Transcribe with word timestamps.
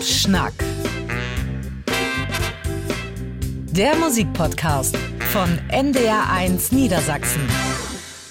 Pop-Schnack. 0.00 0.54
Der 3.70 3.94
Musikpodcast 3.96 4.96
von 5.30 5.58
NDR1 5.70 6.74
Niedersachsen. 6.74 7.42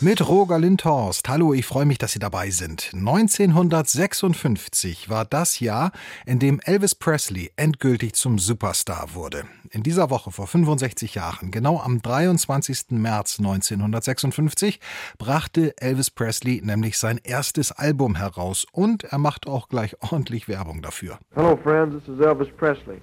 Mit 0.01 0.25
Roger 0.25 0.59
Lindhorst. 0.59 1.27
Hallo, 1.27 1.54
ich 1.54 1.65
freue 1.65 1.86
mich, 1.86 1.97
dass 1.97 2.13
Sie 2.13 2.20
dabei 2.20 2.51
sind. 2.51 2.91
1956 2.93 5.09
war 5.09 5.25
das 5.25 5.59
Jahr, 5.59 5.91
in 6.25 6.39
dem 6.39 6.61
Elvis 6.63 6.95
Presley 6.95 7.52
endgültig 7.57 8.13
zum 8.13 8.39
Superstar 8.39 9.13
wurde. 9.13 9.43
In 9.71 9.84
dieser 9.84 10.09
Woche 10.09 10.31
vor 10.31 10.48
65 10.48 11.16
Jahren, 11.16 11.52
genau 11.52 11.81
am 11.81 12.02
23. 12.02 12.91
März 12.91 13.39
1956, 13.39 14.80
brachte 15.17 15.73
Elvis 15.75 16.09
Presley 16.09 16.61
nämlich 16.63 16.97
sein 16.97 17.20
erstes 17.21 17.73
Album 17.73 18.16
heraus 18.16 18.66
und 18.71 19.04
er 19.04 19.18
macht 19.18 19.47
auch 19.47 19.68
gleich 19.68 19.97
ordentlich 20.00 20.47
Werbung 20.47 20.81
dafür. 20.81 21.20
Hello 21.36 21.59
friends, 21.61 21.95
this 21.95 22.08
is 22.16 22.22
Elvis 22.22 22.47
Presley. 22.55 23.02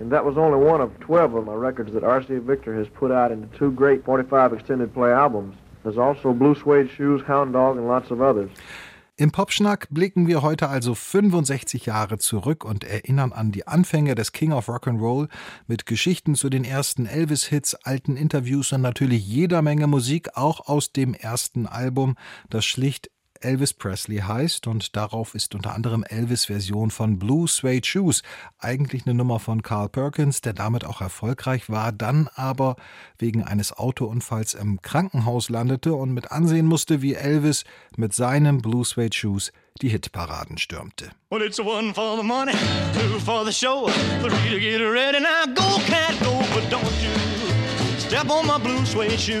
And 0.00 0.10
that 0.10 0.24
was 0.24 0.38
only 0.38 0.56
one 0.56 0.82
of 0.82 0.88
12 1.00 1.34
of 1.34 1.44
my 1.44 1.52
records 1.52 1.92
that 1.92 2.02
RCA 2.02 2.40
Victor 2.40 2.74
has 2.74 2.88
put 2.98 3.10
out 3.10 3.30
into 3.30 3.48
two 3.58 3.70
great 3.70 4.02
45 4.06 4.54
extended 4.54 4.94
play 4.94 5.12
albums. 5.12 5.54
There's 5.88 5.96
also 5.98 6.34
Blue 6.34 6.54
Suede 6.54 6.90
Shoes, 6.90 7.22
Hound 7.26 7.54
Dog 7.54 7.78
and 7.78 7.86
lots 7.86 8.10
of 8.10 8.20
others. 8.20 8.50
Im 9.16 9.32
Popschnack 9.32 9.88
blicken 9.90 10.28
wir 10.28 10.42
heute 10.42 10.68
also 10.68 10.94
65 10.94 11.86
Jahre 11.86 12.18
zurück 12.18 12.62
und 12.62 12.84
erinnern 12.84 13.32
an 13.32 13.52
die 13.52 13.66
Anfänge 13.66 14.14
des 14.14 14.32
King 14.32 14.52
of 14.52 14.68
Rock'n'Roll 14.68 15.28
mit 15.66 15.86
Geschichten 15.86 16.34
zu 16.34 16.50
den 16.50 16.62
ersten 16.62 17.06
Elvis-Hits, 17.06 17.74
alten 17.74 18.16
Interviews 18.16 18.70
und 18.72 18.82
natürlich 18.82 19.26
jeder 19.26 19.62
Menge 19.62 19.86
Musik, 19.86 20.36
auch 20.36 20.68
aus 20.68 20.92
dem 20.92 21.14
ersten 21.14 21.66
Album, 21.66 22.16
das 22.50 22.66
schlicht 22.66 23.10
Elvis 23.40 23.72
Presley 23.72 24.18
heißt 24.18 24.66
und 24.66 24.96
darauf 24.96 25.34
ist 25.34 25.54
unter 25.54 25.74
anderem 25.74 26.04
Elvis 26.04 26.46
Version 26.46 26.90
von 26.90 27.18
Blue 27.18 27.46
Suede 27.48 27.86
Shoes, 27.86 28.22
eigentlich 28.58 29.06
eine 29.06 29.14
Nummer 29.14 29.38
von 29.38 29.62
Carl 29.62 29.88
Perkins, 29.88 30.40
der 30.40 30.52
damit 30.52 30.84
auch 30.84 31.00
erfolgreich 31.00 31.68
war, 31.70 31.92
dann 31.92 32.28
aber 32.34 32.76
wegen 33.18 33.44
eines 33.44 33.72
Autounfalls 33.72 34.54
im 34.54 34.82
Krankenhaus 34.82 35.48
landete 35.48 35.94
und 35.94 36.12
mit 36.12 36.30
ansehen 36.32 36.66
musste, 36.66 37.02
wie 37.02 37.14
Elvis 37.14 37.64
mit 37.96 38.12
seinem 38.12 38.62
Blue 38.62 38.84
Suede 38.84 39.16
Shoes 39.16 39.52
die 39.80 39.88
Hitparaden 39.88 40.58
stürmte. 40.58 41.10
Well, 41.30 41.42
it's 41.42 41.60
one 41.60 41.94
for 41.94 42.16
the 42.16 42.22
money, 42.22 42.52
two 42.94 43.18
for 43.20 43.44
the 43.44 43.52
show, 43.52 43.88
three 44.20 44.50
to 44.50 44.58
get 44.58 44.80
ready. 44.80 45.20
Now 45.20 45.46
go, 45.54 45.78
cat, 45.86 46.14
go, 46.20 46.42
but 46.54 46.68
don't 46.70 46.84
you 47.02 47.38
step 48.08 48.30
on 48.30 48.46
my 48.46 48.58
blue 48.58 48.84
suede 48.86 49.18
shoe. 49.18 49.40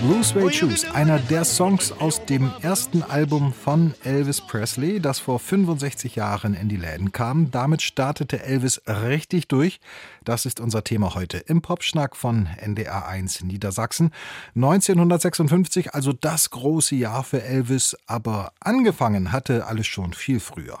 Blue 0.00 0.22
Suede 0.22 0.52
Shoes, 0.52 0.84
einer 0.94 1.18
der 1.18 1.44
Songs 1.44 1.90
aus 1.90 2.24
dem 2.24 2.52
ersten 2.62 3.02
Album 3.02 3.52
von 3.52 3.94
Elvis 4.04 4.40
Presley, 4.40 5.00
das 5.00 5.18
vor 5.18 5.40
65 5.40 6.14
Jahren 6.14 6.54
in 6.54 6.68
die 6.68 6.76
Läden 6.76 7.10
kam. 7.10 7.50
Damit 7.50 7.82
startete 7.82 8.40
Elvis 8.40 8.80
richtig 8.86 9.48
durch. 9.48 9.80
Das 10.24 10.46
ist 10.46 10.60
unser 10.60 10.84
Thema 10.84 11.16
heute 11.16 11.38
im 11.38 11.62
Popschnack 11.62 12.14
von 12.14 12.46
NDR1 12.64 13.44
Niedersachsen. 13.44 14.12
1956, 14.54 15.94
also 15.94 16.12
das 16.12 16.50
große 16.50 16.94
Jahr 16.94 17.24
für 17.24 17.42
Elvis, 17.42 17.96
aber 18.06 18.52
angefangen 18.60 19.32
hatte 19.32 19.66
alles 19.66 19.88
schon 19.88 20.12
viel 20.12 20.38
früher. 20.38 20.78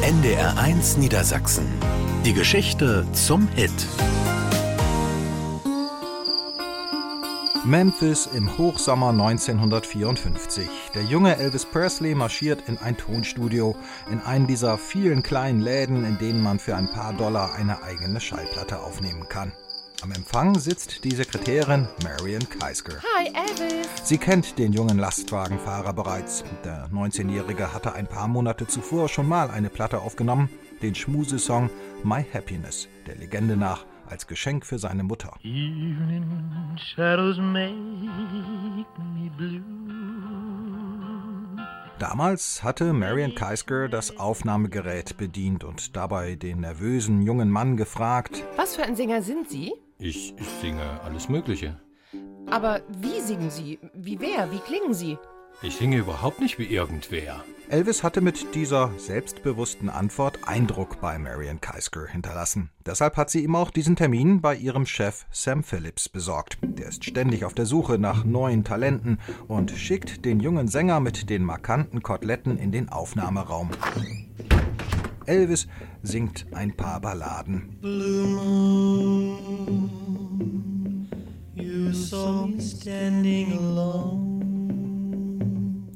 NDR1 0.00 0.98
Niedersachsen. 0.98 1.66
Die 2.24 2.32
Geschichte 2.32 3.06
zum 3.12 3.48
Hit. 3.48 3.72
Memphis 7.66 8.26
im 8.26 8.56
Hochsommer 8.58 9.08
1954. 9.08 10.68
Der 10.94 11.02
junge 11.02 11.36
Elvis 11.36 11.64
Presley 11.64 12.14
marschiert 12.14 12.62
in 12.68 12.78
ein 12.78 12.96
Tonstudio, 12.96 13.74
in 14.08 14.20
einen 14.20 14.46
dieser 14.46 14.78
vielen 14.78 15.24
kleinen 15.24 15.60
Läden, 15.60 16.04
in 16.04 16.16
denen 16.16 16.44
man 16.44 16.60
für 16.60 16.76
ein 16.76 16.88
paar 16.88 17.12
Dollar 17.12 17.56
eine 17.56 17.82
eigene 17.82 18.20
Schallplatte 18.20 18.78
aufnehmen 18.78 19.28
kann. 19.28 19.50
Am 20.00 20.12
Empfang 20.12 20.56
sitzt 20.56 21.02
die 21.02 21.12
Sekretärin 21.12 21.88
Marion 22.04 22.48
Keisker. 22.48 23.02
Hi, 23.16 23.32
Elvis. 23.34 23.88
Sie 24.04 24.18
kennt 24.18 24.60
den 24.60 24.72
jungen 24.72 24.98
Lastwagenfahrer 24.98 25.92
bereits. 25.92 26.44
Der 26.64 26.88
19-Jährige 26.90 27.74
hatte 27.74 27.94
ein 27.94 28.06
paar 28.06 28.28
Monate 28.28 28.68
zuvor 28.68 29.08
schon 29.08 29.28
mal 29.28 29.50
eine 29.50 29.70
Platte 29.70 30.02
aufgenommen, 30.02 30.50
den 30.82 30.94
Schmusesong 30.94 31.68
My 32.04 32.24
Happiness, 32.32 32.86
der 33.08 33.16
Legende 33.16 33.56
nach 33.56 33.86
als 34.08 34.26
Geschenk 34.26 34.64
für 34.64 34.78
seine 34.78 35.02
Mutter. 35.02 35.34
Damals 41.98 42.62
hatte 42.62 42.92
Marion 42.92 43.34
Keisker 43.34 43.88
das 43.88 44.18
Aufnahmegerät 44.18 45.16
bedient 45.16 45.64
und 45.64 45.96
dabei 45.96 46.34
den 46.34 46.60
nervösen 46.60 47.22
jungen 47.22 47.50
Mann 47.50 47.76
gefragt: 47.76 48.44
Was 48.56 48.76
für 48.76 48.82
ein 48.82 48.96
Sänger 48.96 49.22
sind 49.22 49.48
Sie? 49.48 49.72
Ich, 49.98 50.34
ich 50.38 50.48
singe 50.60 51.00
alles 51.02 51.28
Mögliche. 51.28 51.80
Aber 52.50 52.82
wie 53.00 53.20
singen 53.20 53.50
Sie? 53.50 53.78
Wie 53.94 54.20
wer? 54.20 54.52
Wie 54.52 54.58
klingen 54.58 54.92
Sie? 54.92 55.16
Ich 55.62 55.76
singe 55.76 55.96
überhaupt 55.96 56.40
nicht 56.40 56.58
wie 56.58 56.66
irgendwer. 56.66 57.42
Elvis 57.68 58.04
hatte 58.04 58.20
mit 58.20 58.54
dieser 58.54 58.92
selbstbewussten 58.96 59.88
Antwort 59.88 60.38
Eindruck 60.46 61.00
bei 61.00 61.18
Marion 61.18 61.60
Keisker 61.60 62.06
hinterlassen. 62.06 62.70
Deshalb 62.86 63.16
hat 63.16 63.28
sie 63.28 63.42
ihm 63.42 63.56
auch 63.56 63.72
diesen 63.72 63.96
Termin 63.96 64.40
bei 64.40 64.54
ihrem 64.54 64.86
Chef 64.86 65.26
Sam 65.32 65.64
Phillips 65.64 66.08
besorgt. 66.08 66.58
Der 66.62 66.86
ist 66.86 67.04
ständig 67.04 67.44
auf 67.44 67.54
der 67.54 67.66
Suche 67.66 67.98
nach 67.98 68.24
neuen 68.24 68.62
Talenten 68.62 69.18
und 69.48 69.72
schickt 69.72 70.24
den 70.24 70.38
jungen 70.38 70.68
Sänger 70.68 71.00
mit 71.00 71.28
den 71.28 71.42
markanten 71.42 72.04
Koteletten 72.04 72.56
in 72.56 72.70
den 72.70 72.88
Aufnahmeraum. 72.88 73.70
Elvis 75.26 75.66
singt 76.04 76.46
ein 76.52 76.76
paar 76.76 77.00
Balladen. 77.00 77.78
Blue 77.80 78.28
moon, 78.28 79.90
you 81.56 81.92
saw 81.92 82.46
me 82.46 82.60
standing 82.60 83.58
alone. 83.58 84.35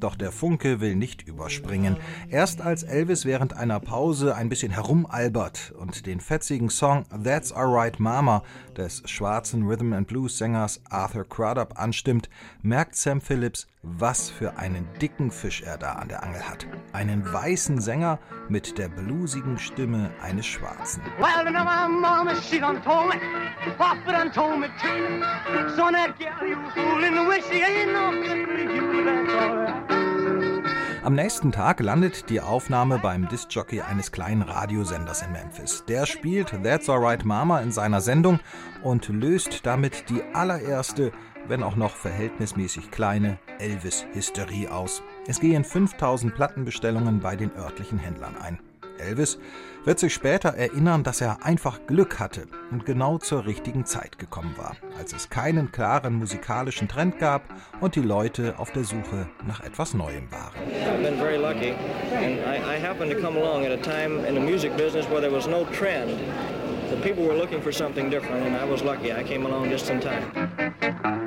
Doch 0.00 0.16
der 0.16 0.32
Funke 0.32 0.80
will 0.80 0.96
nicht 0.96 1.28
überspringen. 1.28 1.96
Erst 2.30 2.62
als 2.62 2.82
Elvis 2.82 3.26
während 3.26 3.54
einer 3.54 3.80
Pause 3.80 4.34
ein 4.34 4.48
bisschen 4.48 4.72
herumalbert 4.72 5.74
und 5.78 6.06
den 6.06 6.20
fetzigen 6.20 6.70
Song 6.70 7.04
That's 7.22 7.52
Alright 7.52 8.00
Mama 8.00 8.42
des 8.76 9.02
schwarzen 9.04 9.66
Rhythm 9.66 9.92
and 9.92 10.08
Blues 10.08 10.38
Sängers 10.38 10.80
Arthur 10.88 11.28
Crudup 11.28 11.78
anstimmt, 11.78 12.30
merkt 12.62 12.96
Sam 12.96 13.20
Phillips, 13.20 13.66
was 13.82 14.30
für 14.30 14.56
einen 14.56 14.86
dicken 15.00 15.30
Fisch 15.30 15.62
er 15.62 15.78
da 15.78 15.92
an 15.92 16.08
der 16.08 16.22
Angel 16.22 16.42
hat. 16.48 16.66
Einen 16.92 17.30
weißen 17.30 17.80
Sänger 17.80 18.18
mit 18.48 18.78
der 18.78 18.88
bluesigen 18.88 19.58
Stimme 19.58 20.10
eines 20.22 20.46
Schwarzen. 20.46 21.02
Well, 21.18 21.44
you 21.44 21.50
know 21.50 21.64
my 21.64 21.88
mama, 21.88 22.34
she 22.40 22.58
done 22.58 22.82
told 22.82 23.08
me, 23.08 23.20
Papa 23.76 24.12
done 24.12 24.32
told 24.32 24.60
me 24.60 24.68
too. 24.80 25.22
Son, 25.76 25.92
that 25.94 26.18
gal 26.18 26.46
you 26.46 26.56
fooling 26.74 27.14
the 27.14 27.28
way 27.28 27.40
she 27.40 27.62
ain't 27.62 27.92
no 27.92 28.10
good 28.10 28.46
for 28.46 28.58
you, 28.58 29.04
that's 29.04 29.32
alright. 29.34 29.89
Am 31.02 31.14
nächsten 31.14 31.50
Tag 31.50 31.80
landet 31.80 32.28
die 32.28 32.42
Aufnahme 32.42 32.98
beim 32.98 33.26
Discjockey 33.26 33.80
eines 33.80 34.12
kleinen 34.12 34.42
Radiosenders 34.42 35.22
in 35.22 35.32
Memphis. 35.32 35.82
Der 35.88 36.04
spielt 36.04 36.50
That's 36.62 36.90
Alright 36.90 37.24
Mama 37.24 37.60
in 37.60 37.72
seiner 37.72 38.02
Sendung 38.02 38.38
und 38.82 39.08
löst 39.08 39.64
damit 39.64 40.10
die 40.10 40.22
allererste, 40.34 41.10
wenn 41.48 41.62
auch 41.62 41.76
noch 41.76 41.96
verhältnismäßig 41.96 42.90
kleine 42.90 43.38
Elvis-Hysterie 43.60 44.68
aus. 44.68 45.02
Es 45.26 45.40
gehen 45.40 45.64
5000 45.64 46.34
Plattenbestellungen 46.34 47.20
bei 47.20 47.34
den 47.34 47.50
örtlichen 47.56 47.98
Händlern 47.98 48.36
ein. 48.36 48.58
Elvis 48.98 49.38
wird 49.84 49.98
sich 49.98 50.14
später 50.14 50.50
erinnern, 50.50 51.02
dass 51.02 51.20
er 51.20 51.44
einfach 51.44 51.80
Glück 51.86 52.18
hatte 52.18 52.46
und 52.70 52.84
genau 52.86 53.18
zur 53.18 53.46
richtigen 53.46 53.84
Zeit 53.86 54.18
gekommen 54.18 54.54
war, 54.56 54.76
als 54.98 55.12
es 55.12 55.30
keinen 55.30 55.72
klaren 55.72 56.14
musikalischen 56.14 56.88
Trend 56.88 57.18
gab 57.18 57.42
und 57.80 57.96
die 57.96 58.02
Leute 58.02 58.54
auf 58.58 58.70
der 58.72 58.84
Suche 58.84 59.28
nach 59.46 59.60
etwas 59.60 59.94
Neuem 59.94 60.28
waren. 60.30 60.54
The 66.90 66.96
people 66.96 67.24
were 67.24 67.36
looking 67.36 67.62
for 67.62 67.70
something 67.70 68.10
different 68.10 68.44
and 68.44 68.56
I 68.56 68.64
was 68.64 68.82
lucky. 68.82 69.12
I 69.12 69.22
came 69.22 69.46
along 69.46 69.70
just 69.70 69.88
in 69.90 70.00
time. 70.00 71.19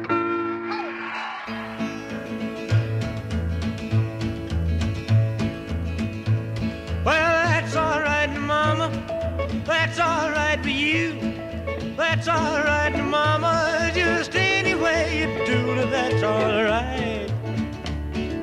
that's 12.26 12.40
all 12.40 12.64
right, 12.64 13.04
Mama. 13.04 13.92
Just 13.94 14.34
any 14.36 14.76
way 14.76 15.20
you 15.20 15.46
do, 15.46 15.74
it, 15.74 15.90
that's 15.92 16.24
all 16.24 16.64
right. 16.64 17.28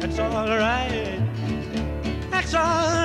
That's 0.00 0.18
all 0.18 0.46
right. 0.48 1.18
That's 2.30 2.52
all 2.52 2.62
right. 2.62 2.99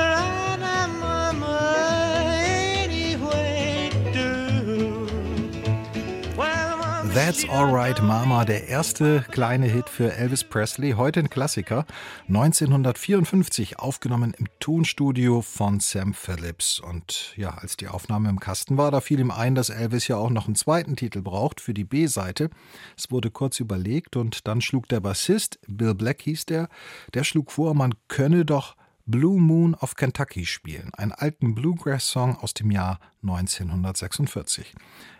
That's 7.16 7.48
Alright 7.48 8.04
Mama, 8.04 8.44
der 8.44 8.68
erste 8.68 9.24
kleine 9.32 9.68
Hit 9.68 9.88
für 9.88 10.12
Elvis 10.12 10.44
Presley, 10.44 10.96
heute 10.98 11.22
ein 11.22 11.30
Klassiker, 11.30 11.86
1954 12.28 13.80
aufgenommen 13.80 14.34
im 14.38 14.48
Tonstudio 14.60 15.42
von 15.42 15.80
Sam 15.80 16.14
Phillips. 16.14 16.82
Und 16.82 17.34
ja, 17.38 17.52
als 17.52 17.78
die 17.78 17.88
Aufnahme 17.88 18.28
im 18.28 18.42
Kasten 18.42 18.78
war, 18.78 18.92
da 18.92 19.00
fiel 19.00 19.22
ihm 19.22 19.32
ein, 19.32 19.56
dass 19.56 19.70
Elvis 19.70 20.10
ja 20.10 20.18
auch 20.18 20.30
noch 20.30 20.48
einen 20.48 20.56
zweiten 20.56 20.98
Titel 20.98 21.22
braucht 21.22 21.62
für 21.62 21.74
die 21.74 21.86
B-Seite. 21.86 22.50
Es 22.98 23.10
wurde 23.10 23.32
kurz 23.32 23.62
überlegt 23.62 24.18
und 24.18 24.46
dann 24.46 24.60
schlug 24.60 24.90
der 24.90 25.00
Bassist, 25.00 25.58
Bill 25.70 25.96
Black 25.96 26.22
hieß 26.22 26.48
der, 26.48 26.68
der 27.14 27.24
schlug 27.24 27.50
vor, 27.54 27.76
man 27.76 27.96
könne 28.10 28.44
doch 28.44 28.76
Blue 29.07 29.40
Moon 29.40 29.75
of 29.75 29.96
Kentucky 29.96 30.48
spielen, 30.48 30.90
einen 30.96 31.12
alten 31.12 31.54
Bluegrass-Song 31.54 32.38
aus 32.38 32.56
dem 32.56 32.72
Jahr 32.72 33.00
1946. 33.22 34.74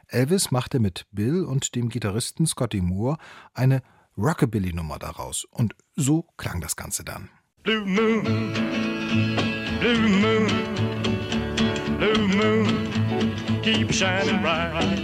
Elvis 0.08 0.50
machte 0.50 0.80
mit 0.80 1.06
Bill 1.12 1.46
und 1.46 1.76
dem 1.76 1.90
Gitarristen 1.90 2.48
Scotty 2.48 2.82
Moore 2.82 3.18
eine 3.54 3.84
Rockabilly-Nummer 4.18 4.98
daraus. 4.98 5.46
Und 5.52 5.76
so 5.96 6.24
klang 6.36 6.62
das 6.62 6.76
Ganze 6.76 7.04
dann. 7.04 7.30
Blue 7.62 7.86
Moon, 7.86 8.24
Blue 9.80 10.10
Moon, 10.10 10.48
Blue 12.00 12.28
Moon, 12.28 13.62
keep 13.62 13.94
shining 13.94 14.42
bright. 14.42 14.98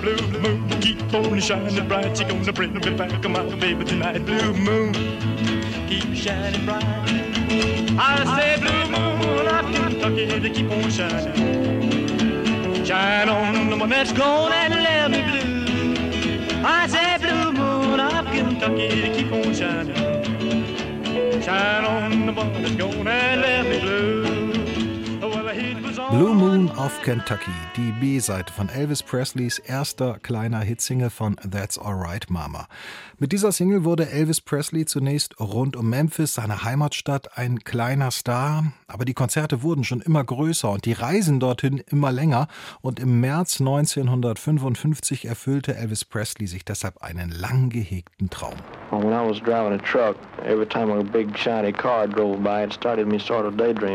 Blue 0.00 0.40
Moon, 0.40 0.66
keep 0.80 1.02
on 1.12 1.38
shining 1.38 1.86
bright. 1.86 2.18
You're 2.18 2.26
gonna 2.26 2.52
bring 2.54 2.72
me 2.72 2.80
back, 2.96 3.12
my 3.28 3.42
baby, 3.56 3.84
tonight. 3.84 4.24
Blue 4.24 4.54
Moon, 4.54 4.94
keep 5.90 6.14
shining 6.14 6.64
bright. 6.64 6.84
I 7.98 8.22
say, 8.36 8.60
Blue 8.62 8.84
Moon, 8.92 9.48
I'm 9.48 9.72
Kentucky, 9.74 10.26
to 10.40 10.48
keep 10.48 10.70
on 10.70 10.88
shining. 10.88 12.84
Shine 12.84 13.28
on 13.28 13.70
the 13.70 13.76
one 13.76 13.90
that's 13.90 14.12
gone 14.12 14.52
and 14.52 14.74
left 14.74 15.10
me 15.10 15.20
blue. 15.28 16.62
I 16.64 16.86
said, 16.86 17.20
Blue 17.22 17.50
Moon 17.52 17.98
of 17.98 18.24
Kentucky, 18.26 18.88
keep 19.16 19.32
on 19.32 19.52
shining. 19.52 21.42
Shine 21.42 21.84
on 21.84 22.26
the 22.26 22.32
one 22.34 22.62
that's 22.62 22.76
gone 22.76 23.08
and 23.08 23.40
left 23.40 23.68
me 23.68 23.80
blue. 23.80 24.09
Moon 26.60 26.76
of 26.76 27.00
Kentucky, 27.02 27.50
die 27.74 27.90
B-Seite 27.92 28.52
von 28.52 28.68
Elvis 28.68 29.02
Presleys 29.02 29.58
erster 29.58 30.18
kleiner 30.18 30.60
Hitsingle 30.60 31.08
von 31.08 31.36
That's 31.36 31.78
Alright 31.78 32.28
Mama. 32.28 32.66
Mit 33.18 33.32
dieser 33.32 33.50
Single 33.50 33.84
wurde 33.84 34.10
Elvis 34.10 34.42
Presley 34.42 34.84
zunächst 34.84 35.40
rund 35.40 35.74
um 35.74 35.88
Memphis, 35.88 36.34
seine 36.34 36.64
Heimatstadt, 36.64 37.38
ein 37.38 37.60
kleiner 37.60 38.10
Star, 38.10 38.72
aber 38.88 39.06
die 39.06 39.14
Konzerte 39.14 39.62
wurden 39.62 39.84
schon 39.84 40.02
immer 40.02 40.22
größer 40.22 40.70
und 40.70 40.84
die 40.84 40.92
Reisen 40.92 41.40
dorthin 41.40 41.82
immer 41.90 42.12
länger 42.12 42.46
und 42.82 43.00
im 43.00 43.20
März 43.20 43.60
1955 43.60 45.26
erfüllte 45.26 45.76
Elvis 45.76 46.04
Presley 46.04 46.46
sich 46.46 46.64
deshalb 46.64 47.02
einen 47.02 47.30
lang 47.30 47.70
gehegten 47.70 48.28
Traum. 48.28 48.56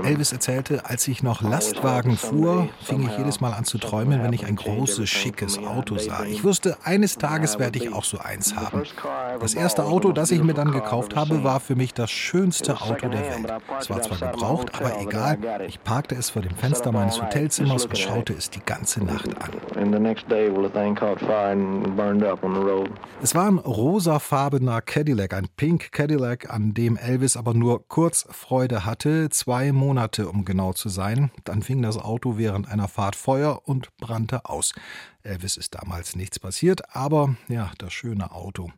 Elvis 0.06 0.32
erzählte, 0.32 0.86
als 0.86 1.08
ich 1.08 1.22
noch 1.22 1.42
Lastwagen 1.42 2.16
fuhr, 2.16 2.55
fing 2.82 3.08
ich 3.08 3.18
jedes 3.18 3.42
Mal 3.42 3.54
an 3.54 3.66
zu 3.66 3.78
träumen, 3.78 4.24
wenn 4.24 4.34
ich 4.34 4.46
ein 4.46 4.56
großes, 4.56 5.10
schickes 5.10 5.58
Auto 5.58 5.98
sah. 5.98 6.24
Ich 6.26 6.44
wusste, 6.44 6.78
eines 6.84 7.18
Tages 7.18 7.60
werde 7.60 7.80
ich 7.80 7.94
auch 7.94 8.04
so 8.04 8.18
eins 8.20 8.56
haben. 8.56 8.84
Das 9.40 9.54
erste 9.54 9.86
Auto, 9.86 10.12
das 10.12 10.32
ich 10.32 10.42
mir 10.42 10.54
dann 10.54 10.72
gekauft 10.72 11.16
habe, 11.16 11.44
war 11.44 11.60
für 11.60 11.76
mich 11.76 11.94
das 11.94 12.12
schönste 12.12 12.82
Auto 12.82 13.08
der 13.08 13.22
Welt. 13.22 13.54
Es 13.80 13.90
war 13.90 14.02
zwar 14.02 14.32
gebraucht, 14.32 14.76
aber 14.76 15.00
egal. 15.02 15.38
Ich 15.68 15.84
parkte 15.84 16.16
es 16.16 16.30
vor 16.30 16.42
dem 16.42 16.56
Fenster 16.56 16.92
meines 16.92 17.22
Hotelzimmers 17.22 17.86
und 17.86 17.98
schaute 17.98 18.34
es 18.34 18.50
die 18.50 18.62
ganze 18.66 19.04
Nacht 19.04 19.30
an. 19.42 19.52
Es 23.22 23.36
war 23.36 23.48
ein 23.48 23.58
rosafarbener 23.58 24.82
Cadillac, 24.82 25.34
ein 25.34 25.48
Pink 25.56 25.92
Cadillac, 25.92 26.54
an 26.54 26.74
dem 26.74 26.98
Elvis 26.98 27.38
aber 27.38 27.54
nur 27.54 27.88
kurz 27.88 28.28
Freude 28.30 28.86
hatte, 28.86 29.30
zwei 29.30 29.72
Monate 29.72 30.28
um 30.30 30.46
genau 30.46 30.74
zu 30.74 30.90
sein. 30.90 31.32
Dann 31.44 31.62
fing 31.62 31.82
das 31.82 31.98
Auto 31.98 32.38
während 32.46 32.70
einer 32.70 32.88
Fahrt 32.88 33.16
Feuer 33.16 33.68
und 33.68 33.90
brannte 33.98 34.46
aus. 34.46 34.74
Elvis 35.24 35.58
ist 35.58 35.74
damals 35.74 36.16
nichts 36.16 36.38
passiert, 36.38 36.96
aber 36.96 37.36
ja, 37.48 37.72
das 37.80 37.92
schöne 37.92 38.32
Auto. 38.32 38.72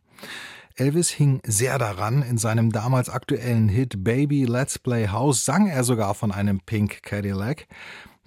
Elvis 0.74 1.10
hing 1.10 1.42
sehr 1.44 1.78
daran. 1.78 2.22
In 2.22 2.38
seinem 2.38 2.72
damals 2.72 3.10
aktuellen 3.10 3.68
Hit 3.68 4.02
Baby 4.02 4.46
Let's 4.46 4.78
Play 4.78 5.08
House 5.08 5.44
sang 5.44 5.66
er 5.66 5.84
sogar 5.84 6.14
von 6.14 6.32
einem 6.32 6.60
Pink 6.60 7.02
Cadillac. 7.02 7.66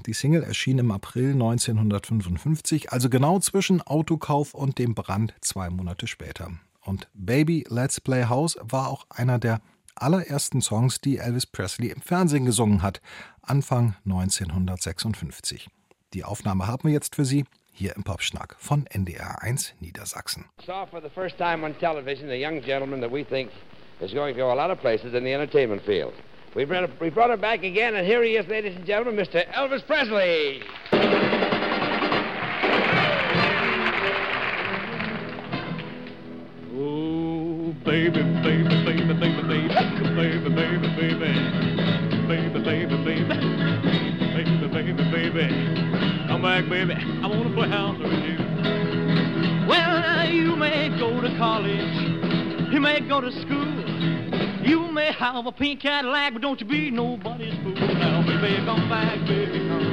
Die 0.05 0.13
Single 0.13 0.43
erschien 0.43 0.77
im 0.77 0.91
April 0.91 1.31
1955, 1.31 2.91
also 2.91 3.09
genau 3.09 3.39
zwischen 3.39 3.81
Autokauf 3.81 4.53
und 4.53 4.77
dem 4.77 4.93
Brand 4.93 5.33
zwei 5.41 5.71
Monate 5.71 6.05
später. 6.05 6.51
Und 6.85 7.07
Baby 7.15 7.65
Let's 7.67 7.99
Play 7.99 8.25
House 8.25 8.59
war 8.61 8.89
auch 8.89 9.07
einer 9.09 9.39
der 9.39 9.59
allerersten 9.95 10.61
Songs, 10.61 11.01
die 11.01 11.17
Elvis 11.17 11.45
Presley 11.47 11.89
im 11.89 12.01
Fernsehen 12.01 12.45
gesungen 12.45 12.81
hat, 12.81 13.01
Anfang 13.43 13.95
1956. 14.05 15.67
Die 16.13 16.23
Aufnahme 16.23 16.67
haben 16.67 16.89
wir 16.89 16.93
jetzt 16.93 17.15
für 17.15 17.25
Sie 17.25 17.45
hier 17.73 17.95
im 17.95 18.03
Popschnack 18.03 18.55
von 18.59 18.85
NDR 18.87 19.41
1 19.41 19.73
Niedersachsen. 19.79 20.45
Saw 20.65 20.85
for 20.85 21.01
the 21.01 21.09
first 21.09 21.37
time 21.37 21.63
on 21.63 21.73
television 21.79 22.29
a 22.29 22.35
young 22.35 22.61
gentleman 22.61 23.01
that 23.01 23.11
we 23.11 23.23
think 23.23 23.49
is 24.01 24.13
going 24.13 24.33
to 24.35 24.39
go 24.39 24.51
a 24.51 24.55
lot 24.55 24.71
of 24.71 24.79
places 24.79 25.13
in 25.13 25.23
the 25.23 25.33
entertainment 25.33 25.81
field. 25.85 26.13
We 26.53 26.65
brought, 26.65 26.89
we 26.99 27.09
brought 27.09 27.31
him 27.31 27.39
back 27.39 27.63
again, 27.63 27.95
and 27.95 28.05
here 28.05 28.23
he 28.23 28.35
is, 28.35 28.45
ladies 28.47 28.75
and 28.75 28.85
gentlemen, 28.85 29.15
Mr. 29.15 29.45
Elvis 29.53 29.85
Presley. 29.87 30.61
Back, 46.61 46.69
baby. 46.69 46.93
I 46.93 47.27
want 47.27 47.43
to 47.43 47.53
play 47.53 47.69
house 47.69 47.97
with 47.97 48.11
you. 48.11 48.37
Well, 49.67 50.29
you 50.29 50.55
may 50.55 50.89
go 50.97 51.21
to 51.21 51.37
college. 51.37 52.71
You 52.71 52.79
may 52.79 52.99
go 53.01 53.21
to 53.21 53.31
school. 53.31 53.67
You 54.63 54.91
may 54.91 55.11
have 55.11 55.45
a 55.45 55.51
pink 55.51 55.81
Cadillac, 55.81 56.33
but 56.33 56.41
don't 56.41 56.59
you 56.59 56.67
be 56.67 56.91
nobody's 56.91 57.53
fool. 57.63 57.73
Now, 57.73 58.21
baby. 58.25 58.65
Come 58.65 58.89
back, 58.89 59.25
baby, 59.27 59.59
come. 59.67 59.91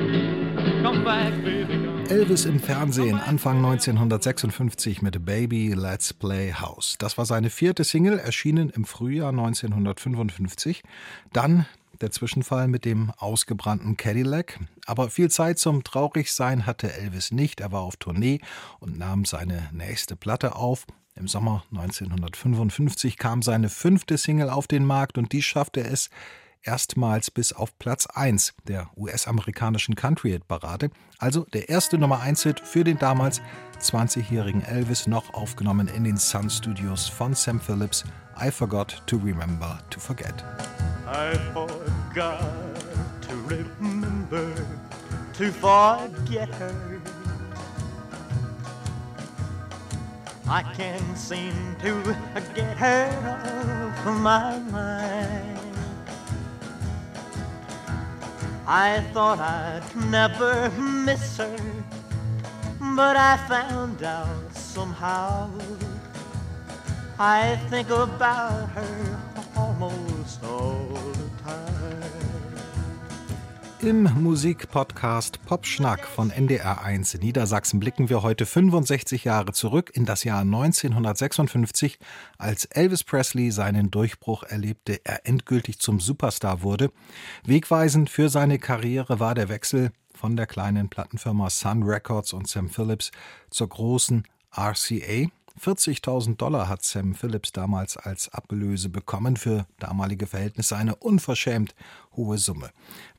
Elvis 2.08 2.46
im 2.46 2.60
Fernsehen 2.60 3.20
Anfang 3.20 3.58
1956 3.64 5.02
mit 5.02 5.24
Baby 5.24 5.74
Let's 5.74 6.14
Play 6.14 6.52
House. 6.52 6.96
Das 6.98 7.18
war 7.18 7.26
seine 7.26 7.50
vierte 7.50 7.84
Single, 7.84 8.18
erschienen 8.18 8.70
im 8.70 8.84
Frühjahr 8.84 9.30
1955. 9.30 10.82
Dann 11.32 11.66
der 12.00 12.10
Zwischenfall 12.10 12.68
mit 12.68 12.84
dem 12.84 13.10
ausgebrannten 13.18 13.96
Cadillac. 13.96 14.58
Aber 14.86 15.10
viel 15.10 15.30
Zeit 15.30 15.58
zum 15.58 15.84
Traurigsein 15.84 16.66
hatte 16.66 16.92
Elvis 16.92 17.30
nicht. 17.30 17.60
Er 17.60 17.72
war 17.72 17.82
auf 17.82 17.96
Tournee 17.96 18.40
und 18.80 18.98
nahm 18.98 19.24
seine 19.24 19.68
nächste 19.72 20.16
Platte 20.16 20.56
auf. 20.56 20.86
Im 21.14 21.26
Sommer 21.26 21.64
1955 21.72 23.16
kam 23.16 23.42
seine 23.42 23.68
fünfte 23.68 24.18
Single 24.18 24.50
auf 24.50 24.66
den 24.66 24.84
Markt 24.84 25.18
und 25.18 25.32
die 25.32 25.42
schaffte 25.42 25.80
es 25.80 26.10
erstmals 26.68 27.30
bis 27.30 27.54
auf 27.54 27.78
Platz 27.78 28.06
1 28.06 28.52
der 28.64 28.90
US-amerikanischen 28.94 29.94
Country-Hit-Parade, 29.94 30.90
also 31.18 31.46
der 31.46 31.70
erste 31.70 31.96
Nummer 31.96 32.20
1-Hit 32.20 32.60
für 32.60 32.84
den 32.84 32.98
damals 32.98 33.40
20-jährigen 33.80 34.62
Elvis, 34.62 35.06
noch 35.06 35.32
aufgenommen 35.32 35.88
in 35.88 36.04
den 36.04 36.18
Sun 36.18 36.50
Studios 36.50 37.08
von 37.08 37.32
Sam 37.32 37.58
Phillips, 37.58 38.04
I 38.38 38.50
Forgot 38.50 39.02
to 39.06 39.16
Remember 39.16 39.78
to 39.88 39.98
Forget. 39.98 40.44
I 41.06 41.38
forgot 41.54 42.42
to 43.22 43.34
remember 43.48 44.52
to 45.38 45.50
forget 45.50 46.50
her. 46.56 47.00
I 50.46 50.62
can't 50.76 51.16
seem 51.16 51.54
to 51.82 52.14
get 52.54 52.76
her 52.76 53.08
off 53.24 54.20
my 54.20 54.58
mind. 54.70 55.67
I 58.70 59.00
thought 59.14 59.38
I'd 59.40 59.96
never 60.10 60.68
miss 60.78 61.38
her, 61.38 61.56
but 62.94 63.16
I 63.16 63.38
found 63.48 64.02
out 64.02 64.54
somehow. 64.54 65.48
I 67.18 67.56
think 67.70 67.88
about 67.88 68.68
her 68.68 68.97
Im 73.88 74.02
Musikpodcast 74.22 75.46
Popschnack 75.46 76.06
von 76.06 76.30
NDR1 76.30 77.20
Niedersachsen 77.20 77.80
blicken 77.80 78.10
wir 78.10 78.20
heute 78.20 78.44
65 78.44 79.24
Jahre 79.24 79.52
zurück 79.52 79.90
in 79.94 80.04
das 80.04 80.24
Jahr 80.24 80.42
1956, 80.42 81.98
als 82.36 82.66
Elvis 82.66 83.02
Presley 83.02 83.50
seinen 83.50 83.90
Durchbruch 83.90 84.42
erlebte, 84.42 85.00
er 85.04 85.26
endgültig 85.26 85.78
zum 85.78 86.00
Superstar 86.00 86.60
wurde. 86.60 86.92
Wegweisend 87.46 88.10
für 88.10 88.28
seine 88.28 88.58
Karriere 88.58 89.20
war 89.20 89.34
der 89.34 89.48
Wechsel 89.48 89.90
von 90.14 90.36
der 90.36 90.46
kleinen 90.46 90.90
Plattenfirma 90.90 91.48
Sun 91.48 91.82
Records 91.82 92.34
und 92.34 92.46
Sam 92.46 92.68
Phillips 92.68 93.10
zur 93.48 93.70
großen 93.70 94.24
RCA. 94.54 95.30
40.000 95.58 96.36
Dollar 96.36 96.68
hat 96.68 96.82
Sam 96.82 97.14
Phillips 97.14 97.52
damals 97.52 97.96
als 97.96 98.28
Ablöse 98.28 98.88
bekommen, 98.88 99.36
für 99.36 99.66
damalige 99.78 100.26
Verhältnisse 100.26 100.76
eine 100.76 100.96
unverschämt 100.96 101.74
hohe 102.16 102.38
Summe. 102.38 102.70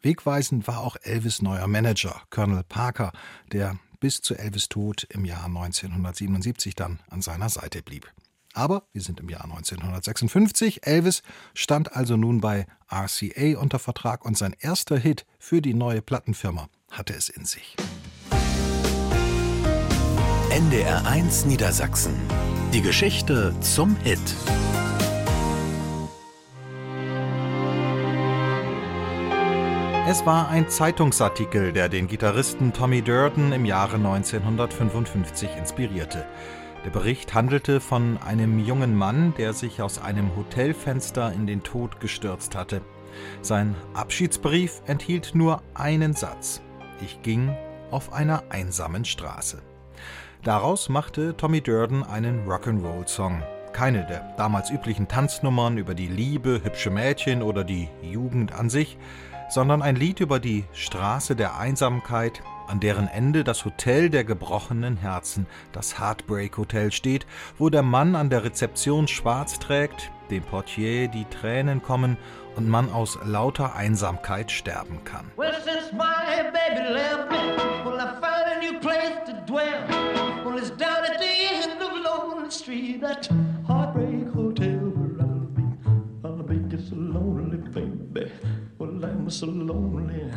Wegweisend 0.01 0.67
war 0.67 0.79
auch 0.79 0.95
Elvis 1.01 1.41
neuer 1.41 1.67
Manager, 1.67 2.21
Colonel 2.29 2.63
Parker, 2.63 3.11
der 3.51 3.77
bis 3.99 4.21
zu 4.21 4.35
Elvis 4.35 4.69
Tod 4.69 5.05
im 5.09 5.25
Jahr 5.25 5.45
1977 5.45 6.75
dann 6.75 6.99
an 7.09 7.21
seiner 7.21 7.49
Seite 7.49 7.81
blieb. 7.81 8.11
Aber 8.53 8.83
wir 8.93 9.01
sind 9.01 9.19
im 9.19 9.29
Jahr 9.29 9.43
1956. 9.43 10.85
Elvis 10.87 11.21
stand 11.53 11.95
also 11.95 12.17
nun 12.17 12.41
bei 12.41 12.65
RCA 12.89 13.59
unter 13.59 13.79
Vertrag 13.79 14.25
und 14.25 14.37
sein 14.37 14.55
erster 14.59 14.97
Hit 14.97 15.25
für 15.37 15.61
die 15.61 15.73
neue 15.73 16.01
Plattenfirma 16.01 16.69
hatte 16.89 17.13
es 17.13 17.29
in 17.29 17.45
sich. 17.45 17.75
NDR1 20.59 21.47
Niedersachsen. 21.47 22.13
Die 22.73 22.81
Geschichte 22.81 23.55
zum 23.61 23.95
Hit. 24.03 24.19
Es 30.09 30.25
war 30.25 30.49
ein 30.49 30.67
Zeitungsartikel, 30.67 31.71
der 31.71 31.87
den 31.87 32.09
Gitarristen 32.09 32.73
Tommy 32.73 33.01
Durden 33.01 33.53
im 33.53 33.63
Jahre 33.63 33.95
1955 33.95 35.49
inspirierte. 35.57 36.25
Der 36.83 36.89
Bericht 36.89 37.33
handelte 37.33 37.79
von 37.79 38.17
einem 38.17 38.59
jungen 38.59 38.97
Mann, 38.97 39.33
der 39.37 39.53
sich 39.53 39.81
aus 39.81 39.97
einem 40.01 40.35
Hotelfenster 40.35 41.31
in 41.31 41.47
den 41.47 41.63
Tod 41.63 42.01
gestürzt 42.01 42.55
hatte. 42.55 42.81
Sein 43.41 43.75
Abschiedsbrief 43.93 44.81
enthielt 44.87 45.35
nur 45.35 45.61
einen 45.73 46.15
Satz. 46.15 46.61
Ich 47.01 47.21
ging 47.21 47.55
auf 47.91 48.11
einer 48.11 48.43
einsamen 48.49 49.05
Straße. 49.05 49.61
Daraus 50.43 50.87
machte 50.87 51.35
Tommy 51.35 51.59
Durden 51.59 52.01
einen 52.01 52.47
Rock'n'Roll-Song. 52.47 53.43
Keine 53.73 54.05
der 54.05 54.33
damals 54.37 54.69
üblichen 54.69 55.09
Tanznummern 55.09 55.77
über 55.77 55.93
die 55.93 56.07
Liebe, 56.07 56.61
hübsche 56.63 56.89
Mädchen 56.89 57.41
oder 57.41 57.65
die 57.65 57.89
Jugend 58.01 58.53
an 58.53 58.69
sich, 58.69 58.97
sondern 59.49 59.81
ein 59.81 59.97
Lied 59.97 60.21
über 60.21 60.39
die 60.39 60.63
Straße 60.71 61.35
der 61.35 61.57
Einsamkeit, 61.57 62.41
an 62.67 62.79
deren 62.79 63.09
Ende 63.09 63.43
das 63.43 63.65
Hotel 63.65 64.09
der 64.09 64.23
gebrochenen 64.23 64.95
Herzen, 64.95 65.45
das 65.73 65.99
Heartbreak 65.99 66.57
Hotel 66.57 66.93
steht, 66.93 67.27
wo 67.57 67.69
der 67.69 67.83
Mann 67.83 68.15
an 68.15 68.29
der 68.29 68.45
Rezeption 68.45 69.09
schwarz 69.09 69.59
trägt, 69.59 70.09
dem 70.31 70.43
Portier 70.43 71.09
die 71.09 71.25
Tränen 71.25 71.81
kommen 71.81 72.17
und 72.55 72.69
man 72.69 72.89
aus 72.89 73.19
lauter 73.25 73.75
Einsamkeit 73.75 74.51
sterben 74.51 75.03
kann. 75.03 75.31
Well, 75.35 75.53
so 89.39 89.45
lonely. 89.45 90.31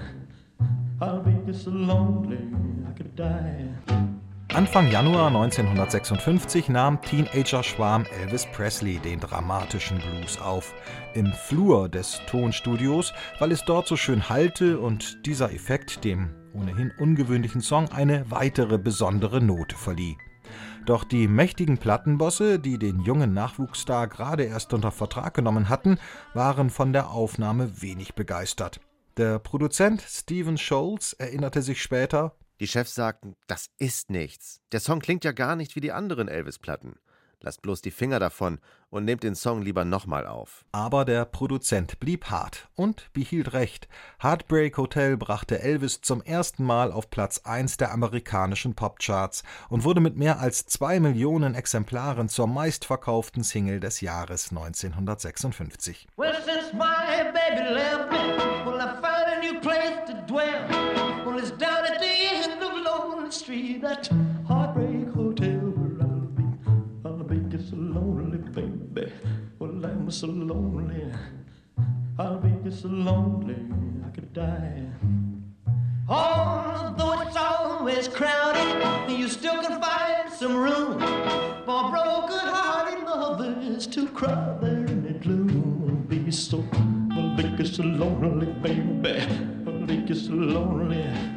I'll 1.00 1.25
be 1.25 1.52
so 1.52 1.71
lonely, 1.71 2.38
I 2.88 2.92
could 2.97 3.18
die. 3.18 3.68
Anfang 4.54 4.90
Januar 4.90 5.28
1956 5.28 6.68
nahm 6.68 7.00
Teenager-Schwarm 7.00 8.04
Elvis 8.21 8.47
Presley 8.52 8.99
den 8.99 9.18
dramatischen 9.18 9.99
Blues 9.99 10.40
auf. 10.40 10.75
Im 11.14 11.32
Flur 11.32 11.88
des 11.88 12.21
Tonstudios, 12.26 13.12
weil 13.40 13.50
es 13.50 13.64
dort 13.64 13.88
so 13.88 13.97
schön 13.97 14.28
hallte 14.28 14.78
und 14.78 15.26
dieser 15.26 15.52
Effekt 15.52 16.04
dem 16.04 16.30
ohnehin 16.52 16.92
ungewöhnlichen 16.99 17.62
Song 17.62 17.90
eine 17.90 18.30
weitere 18.30 18.78
besondere 18.78 19.40
Note 19.40 19.75
verlieh. 19.75 20.16
Doch 20.85 21.02
die 21.02 21.26
mächtigen 21.26 21.78
Plattenbosse, 21.78 22.59
die 22.59 22.78
den 22.78 23.00
jungen 23.00 23.32
Nachwuchsstar 23.32 24.06
gerade 24.06 24.44
erst 24.44 24.75
unter 24.75 24.92
Vertrag 24.92 25.35
genommen 25.35 25.71
hatten, 25.71 25.99
waren 26.35 26.71
von 26.71 26.92
der 26.92 27.11
Aufnahme 27.11 27.82
wenig 27.82 28.14
begeistert. 28.14 28.80
Der 29.19 29.38
Produzent 29.38 30.00
Stephen 30.00 30.57
Scholes 30.57 31.12
erinnerte 31.12 31.61
sich 31.61 31.83
später, 31.83 32.35
die 32.61 32.66
Chefs 32.66 32.95
sagten, 32.95 33.37
das 33.47 33.69
ist 33.76 34.09
nichts. 34.09 34.62
Der 34.73 34.81
Song 34.81 35.00
klingt 35.00 35.23
ja 35.25 35.33
gar 35.33 35.54
nicht 35.54 35.76
wie 35.76 35.81
die 35.81 35.92
anderen 35.92 36.28
Elvis-Platten. 36.28 36.95
Lasst 37.42 37.61
bloß 37.61 37.83
die 37.83 37.90
Finger 37.90 38.21
davon 38.21 38.59
und 38.88 39.04
nehmt 39.04 39.23
den 39.23 39.35
Song 39.35 39.61
lieber 39.61 39.85
nochmal 39.85 40.26
auf. 40.26 40.64
Aber 40.73 41.04
der 41.04 41.26
Produzent 41.26 42.00
blieb 42.00 42.31
hart 42.31 42.69
und 42.75 43.12
behielt 43.12 43.52
recht. 43.52 43.87
Heartbreak 44.23 44.78
Hotel 44.78 45.19
brachte 45.19 45.61
Elvis 45.61 46.00
zum 46.00 46.23
ersten 46.23 46.64
Mal 46.64 46.90
auf 46.90 47.11
Platz 47.11 47.40
1 47.45 47.76
der 47.76 47.92
amerikanischen 47.92 48.75
Popcharts 48.75 49.42
und 49.69 49.85
wurde 49.85 50.00
mit 50.00 50.16
mehr 50.16 50.38
als 50.40 50.64
zwei 50.64 51.00
Millionen 51.00 51.54
Exemplaren 51.54 52.31
zur 52.31 52.47
meistverkauften 52.47 53.42
Single 53.42 53.81
des 53.81 54.00
Jahres 54.00 54.50
1956. 54.52 56.07
Well, 56.16 56.33
that 63.82 64.08
Heartbreak 64.46 65.08
Hotel 65.12 65.58
where 65.74 66.06
I'll 66.06 66.20
be. 66.38 66.44
I'll 67.04 67.24
be 67.24 67.38
just 67.50 67.70
so 67.70 67.76
lonely, 67.76 68.38
baby. 68.38 69.12
Well, 69.58 69.84
I'm 69.84 70.08
so 70.08 70.28
lonely. 70.28 71.12
I'll 72.16 72.38
be 72.38 72.50
just 72.62 72.82
so 72.82 72.88
lonely, 72.88 73.56
I 74.06 74.10
could 74.10 74.32
die. 74.32 74.86
Although 76.08 77.22
it's 77.22 77.36
always 77.36 78.06
crowded, 78.06 79.10
you 79.10 79.26
still 79.28 79.60
can 79.60 79.82
find 79.82 80.32
some 80.32 80.56
room 80.56 81.00
for 81.66 81.90
broken-hearted 81.90 83.02
lovers 83.02 83.88
to 83.88 84.06
cry 84.08 84.58
there 84.60 84.84
in 84.84 85.02
the 85.02 85.14
gloom. 85.14 86.06
Be 86.08 86.30
so, 86.30 86.64
I'll 87.10 87.36
be 87.36 87.64
so 87.64 87.82
lonely, 87.82 88.46
baby. 88.62 89.26
I'll 89.66 89.86
be 89.86 90.14
so 90.14 90.34
lonely. 90.34 91.31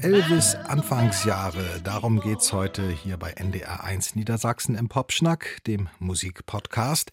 Elvis 0.00 0.56
Anfangsjahre, 0.56 1.80
darum 1.84 2.20
geht's 2.20 2.52
heute 2.52 2.90
hier 2.90 3.16
bei 3.16 3.32
NDR1 3.32 4.16
Niedersachsen 4.16 4.74
im 4.74 4.88
Popschnack, 4.88 5.62
dem 5.68 5.88
Musikpodcast. 6.00 7.12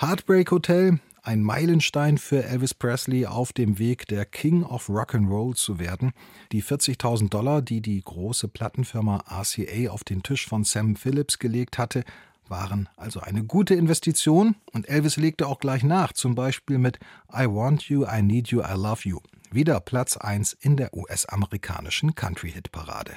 Heartbreak 0.00 0.50
Hotel, 0.50 1.00
ein 1.22 1.42
Meilenstein 1.42 2.16
für 2.16 2.44
Elvis 2.44 2.72
Presley 2.72 3.26
auf 3.26 3.52
dem 3.52 3.78
Weg, 3.78 4.08
der 4.08 4.24
King 4.24 4.62
of 4.62 4.88
Rock'n'Roll 4.88 5.54
zu 5.54 5.78
werden. 5.78 6.12
Die 6.52 6.62
40.000 6.62 7.28
Dollar, 7.28 7.60
die 7.60 7.82
die 7.82 8.00
große 8.02 8.48
Plattenfirma 8.48 9.22
RCA 9.28 9.90
auf 9.90 10.02
den 10.02 10.22
Tisch 10.22 10.46
von 10.48 10.64
Sam 10.64 10.96
Phillips 10.96 11.38
gelegt 11.38 11.76
hatte, 11.76 12.04
waren 12.48 12.88
also 12.96 13.20
eine 13.20 13.44
gute 13.44 13.74
Investition 13.74 14.56
und 14.72 14.88
Elvis 14.88 15.16
legte 15.16 15.46
auch 15.46 15.58
gleich 15.58 15.82
nach, 15.82 16.12
zum 16.12 16.34
Beispiel 16.34 16.78
mit 16.78 16.98
I 17.32 17.46
Want 17.46 17.88
You, 17.88 18.04
I 18.04 18.22
Need 18.22 18.48
You, 18.48 18.60
I 18.60 18.74
Love 18.74 19.08
You. 19.08 19.20
Wieder 19.50 19.80
Platz 19.80 20.16
1 20.16 20.52
in 20.60 20.76
der 20.76 20.94
US-amerikanischen 20.94 22.14
Country-Hit-Parade. 22.14 23.12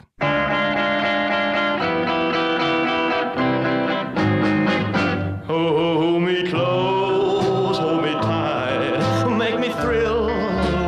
Hold 5.47 6.21
me 6.21 6.43
close, 6.43 7.79
hold 7.79 8.03
me 8.03 8.11
tight, 8.21 9.29
make 9.37 9.57
me 9.59 9.69
thrill 9.81 10.27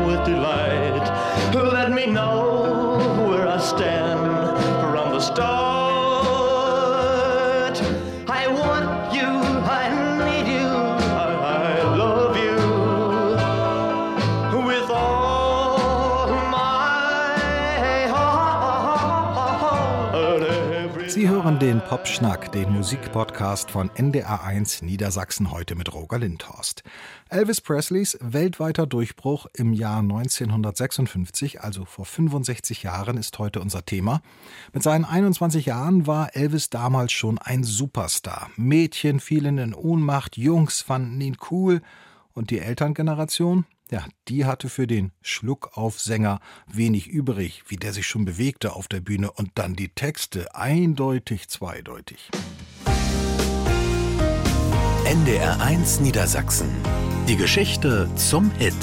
with 0.05 0.23
delight. 0.25 1.09
Let 1.53 1.91
me 1.91 2.05
know 2.05 2.99
where 3.27 3.47
I 3.47 3.57
stand 3.59 4.19
from 4.91 5.13
the 5.13 5.19
start. 5.19 5.68
Den 21.69 21.81
Popschnack, 21.81 22.51
den 22.51 22.73
Musikpodcast 22.73 23.69
von 23.69 23.91
NDR1 23.91 24.83
Niedersachsen 24.83 25.51
heute 25.51 25.75
mit 25.75 25.93
Roger 25.93 26.17
Lindhorst. 26.17 26.81
Elvis 27.29 27.61
Presleys 27.61 28.17
weltweiter 28.21 28.87
Durchbruch 28.87 29.45
im 29.53 29.73
Jahr 29.73 29.99
1956, 29.99 31.61
also 31.61 31.85
vor 31.85 32.05
65 32.05 32.81
Jahren, 32.81 33.17
ist 33.17 33.37
heute 33.37 33.59
unser 33.59 33.85
Thema. 33.85 34.23
Mit 34.73 34.81
seinen 34.81 35.05
21 35.05 35.67
Jahren 35.67 36.07
war 36.07 36.35
Elvis 36.35 36.71
damals 36.71 37.11
schon 37.11 37.37
ein 37.37 37.63
Superstar. 37.63 38.49
Mädchen 38.55 39.19
fielen 39.19 39.59
in 39.59 39.75
Ohnmacht, 39.75 40.37
Jungs 40.37 40.81
fanden 40.81 41.21
ihn 41.21 41.37
cool 41.51 41.83
Und 42.33 42.49
die 42.49 42.57
Elterngeneration? 42.57 43.65
Ja, 43.91 44.05
die 44.27 44.45
hatte 44.45 44.69
für 44.69 44.85
den 44.85 45.11
Schluckaufsänger 45.23 46.39
wenig 46.67 47.07
übrig, 47.07 47.63
wie 47.69 47.77
der 47.77 47.91
sich 47.91 48.05
schon 48.05 48.23
bewegte 48.23 48.73
auf 48.73 48.87
der 48.87 49.01
Bühne 49.01 49.31
und 49.31 49.49
dann 49.55 49.75
die 49.75 49.89
Texte 49.89 50.53
eindeutig 50.53 51.49
zweideutig. 51.49 52.29
NDR 55.05 55.59
1 55.59 56.01
Niedersachsen. 56.01 56.69
Die 57.27 57.35
Geschichte 57.35 58.07
zum 58.15 58.51
Hit. 58.51 58.75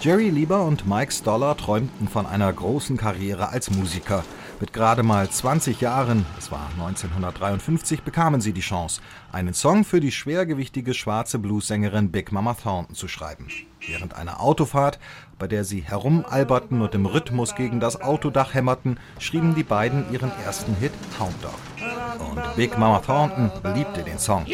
Jerry 0.00 0.30
Lieber 0.30 0.64
und 0.64 0.86
Mike 0.86 1.10
Stoller 1.10 1.56
träumten 1.56 2.06
von 2.06 2.26
einer 2.26 2.52
großen 2.52 2.96
Karriere 2.96 3.48
als 3.48 3.72
Musiker. 3.72 4.22
Mit 4.58 4.72
gerade 4.72 5.02
mal 5.02 5.28
20 5.28 5.82
Jahren, 5.82 6.24
es 6.38 6.50
war 6.50 6.70
1953, 6.78 8.02
bekamen 8.02 8.40
sie 8.40 8.54
die 8.54 8.62
Chance, 8.62 9.02
einen 9.30 9.52
Song 9.52 9.84
für 9.84 10.00
die 10.00 10.10
schwergewichtige 10.10 10.94
schwarze 10.94 11.38
Bluessängerin 11.38 12.10
Big 12.10 12.32
Mama 12.32 12.54
Thornton 12.54 12.94
zu 12.94 13.06
schreiben. 13.06 13.48
Während 13.86 14.14
einer 14.14 14.40
Autofahrt, 14.40 14.98
bei 15.38 15.46
der 15.46 15.64
sie 15.64 15.82
herumalberten 15.82 16.80
und 16.80 16.94
im 16.94 17.04
Rhythmus 17.04 17.54
gegen 17.54 17.80
das 17.80 18.00
Autodach 18.00 18.54
hämmerten, 18.54 18.98
schrieben 19.18 19.54
die 19.54 19.62
beiden 19.62 20.10
ihren 20.10 20.32
ersten 20.46 20.74
Hit 20.76 20.92
Hound 21.20 21.34
Dog. 21.42 22.30
Und 22.34 22.56
Big 22.56 22.78
Mama 22.78 23.00
Thornton 23.00 23.50
beliebte 23.62 24.04
den 24.04 24.18
Song. 24.18 24.46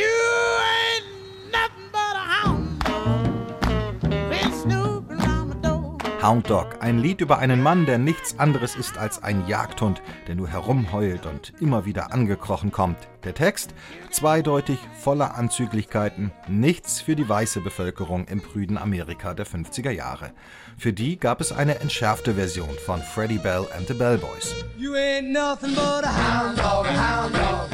Hound 6.22 6.48
Dog, 6.48 6.76
ein 6.78 6.98
Lied 6.98 7.20
über 7.20 7.40
einen 7.40 7.60
Mann, 7.60 7.84
der 7.84 7.98
nichts 7.98 8.38
anderes 8.38 8.76
ist 8.76 8.96
als 8.96 9.24
ein 9.24 9.48
Jagdhund, 9.48 10.02
der 10.28 10.36
nur 10.36 10.46
herumheult 10.46 11.26
und 11.26 11.52
immer 11.60 11.84
wieder 11.84 12.12
angekrochen 12.12 12.70
kommt. 12.70 12.96
Der 13.24 13.34
Text? 13.34 13.74
Zweideutig, 14.12 14.78
voller 15.00 15.34
Anzüglichkeiten, 15.34 16.30
nichts 16.46 17.00
für 17.00 17.16
die 17.16 17.28
weiße 17.28 17.60
Bevölkerung 17.60 18.28
im 18.28 18.40
prüden 18.40 18.78
Amerika 18.78 19.34
der 19.34 19.46
50er 19.46 19.90
Jahre. 19.90 20.32
Für 20.78 20.92
die 20.92 21.18
gab 21.18 21.40
es 21.40 21.50
eine 21.50 21.80
entschärfte 21.80 22.34
Version 22.34 22.76
von 22.86 23.02
Freddie 23.02 23.38
Bell 23.38 23.66
and 23.76 23.88
the 23.88 23.94
Bellboys. 23.94 24.54
You 24.78 24.94
ain't 24.94 25.32
nothing 25.32 25.74
but 25.74 26.04
a 26.04 26.12
hound 26.12 26.56
dog, 26.56 26.86
a 26.86 27.22
hound 27.22 27.34
dog, 27.34 27.72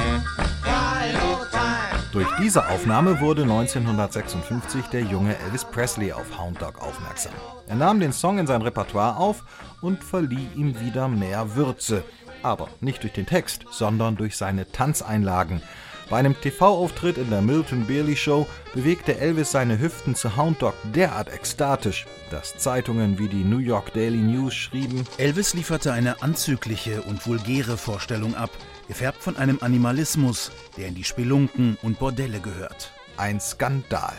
durch 2.11 2.27
diese 2.41 2.67
Aufnahme 2.67 3.19
wurde 3.19 3.43
1956 3.43 4.85
der 4.87 5.01
junge 5.01 5.37
Elvis 5.37 5.65
Presley 5.65 6.11
auf 6.11 6.39
Hound 6.39 6.61
Dog 6.61 6.81
aufmerksam. 6.81 7.33
Er 7.67 7.75
nahm 7.75 7.99
den 7.99 8.13
Song 8.13 8.39
in 8.39 8.47
sein 8.47 8.61
Repertoire 8.61 9.17
auf 9.17 9.43
und 9.81 10.03
verlieh 10.03 10.47
ihm 10.55 10.79
wieder 10.79 11.07
mehr 11.07 11.55
Würze. 11.55 12.03
Aber 12.41 12.69
nicht 12.81 13.03
durch 13.03 13.13
den 13.13 13.25
Text, 13.25 13.65
sondern 13.71 14.15
durch 14.15 14.37
seine 14.37 14.71
Tanzeinlagen. 14.71 15.61
Bei 16.09 16.17
einem 16.17 16.39
TV-Auftritt 16.39 17.19
in 17.19 17.29
der 17.29 17.43
Milton 17.43 17.85
Bailey 17.85 18.15
Show 18.15 18.47
bewegte 18.73 19.19
Elvis 19.19 19.51
seine 19.51 19.79
Hüften 19.79 20.15
zu 20.15 20.35
Hound 20.35 20.59
Dog 20.63 20.73
derart 20.95 21.31
ekstatisch, 21.31 22.07
dass 22.31 22.57
Zeitungen 22.57 23.19
wie 23.19 23.27
die 23.27 23.43
New 23.43 23.59
York 23.59 23.93
Daily 23.93 24.17
News 24.17 24.55
schrieben: 24.55 25.05
Elvis 25.17 25.53
lieferte 25.53 25.93
eine 25.93 26.23
anzügliche 26.23 27.03
und 27.03 27.27
vulgäre 27.27 27.77
Vorstellung 27.77 28.33
ab, 28.35 28.49
gefärbt 28.89 29.23
von 29.23 29.37
einem 29.37 29.59
Animalismus, 29.61 30.51
der 30.75 30.87
in 30.87 30.95
die 30.95 31.05
Spelunken 31.05 31.77
und 31.83 31.99
Bordelle 31.99 32.41
gehört. 32.41 32.91
Ein 33.15 33.39
Skandal. 33.39 34.13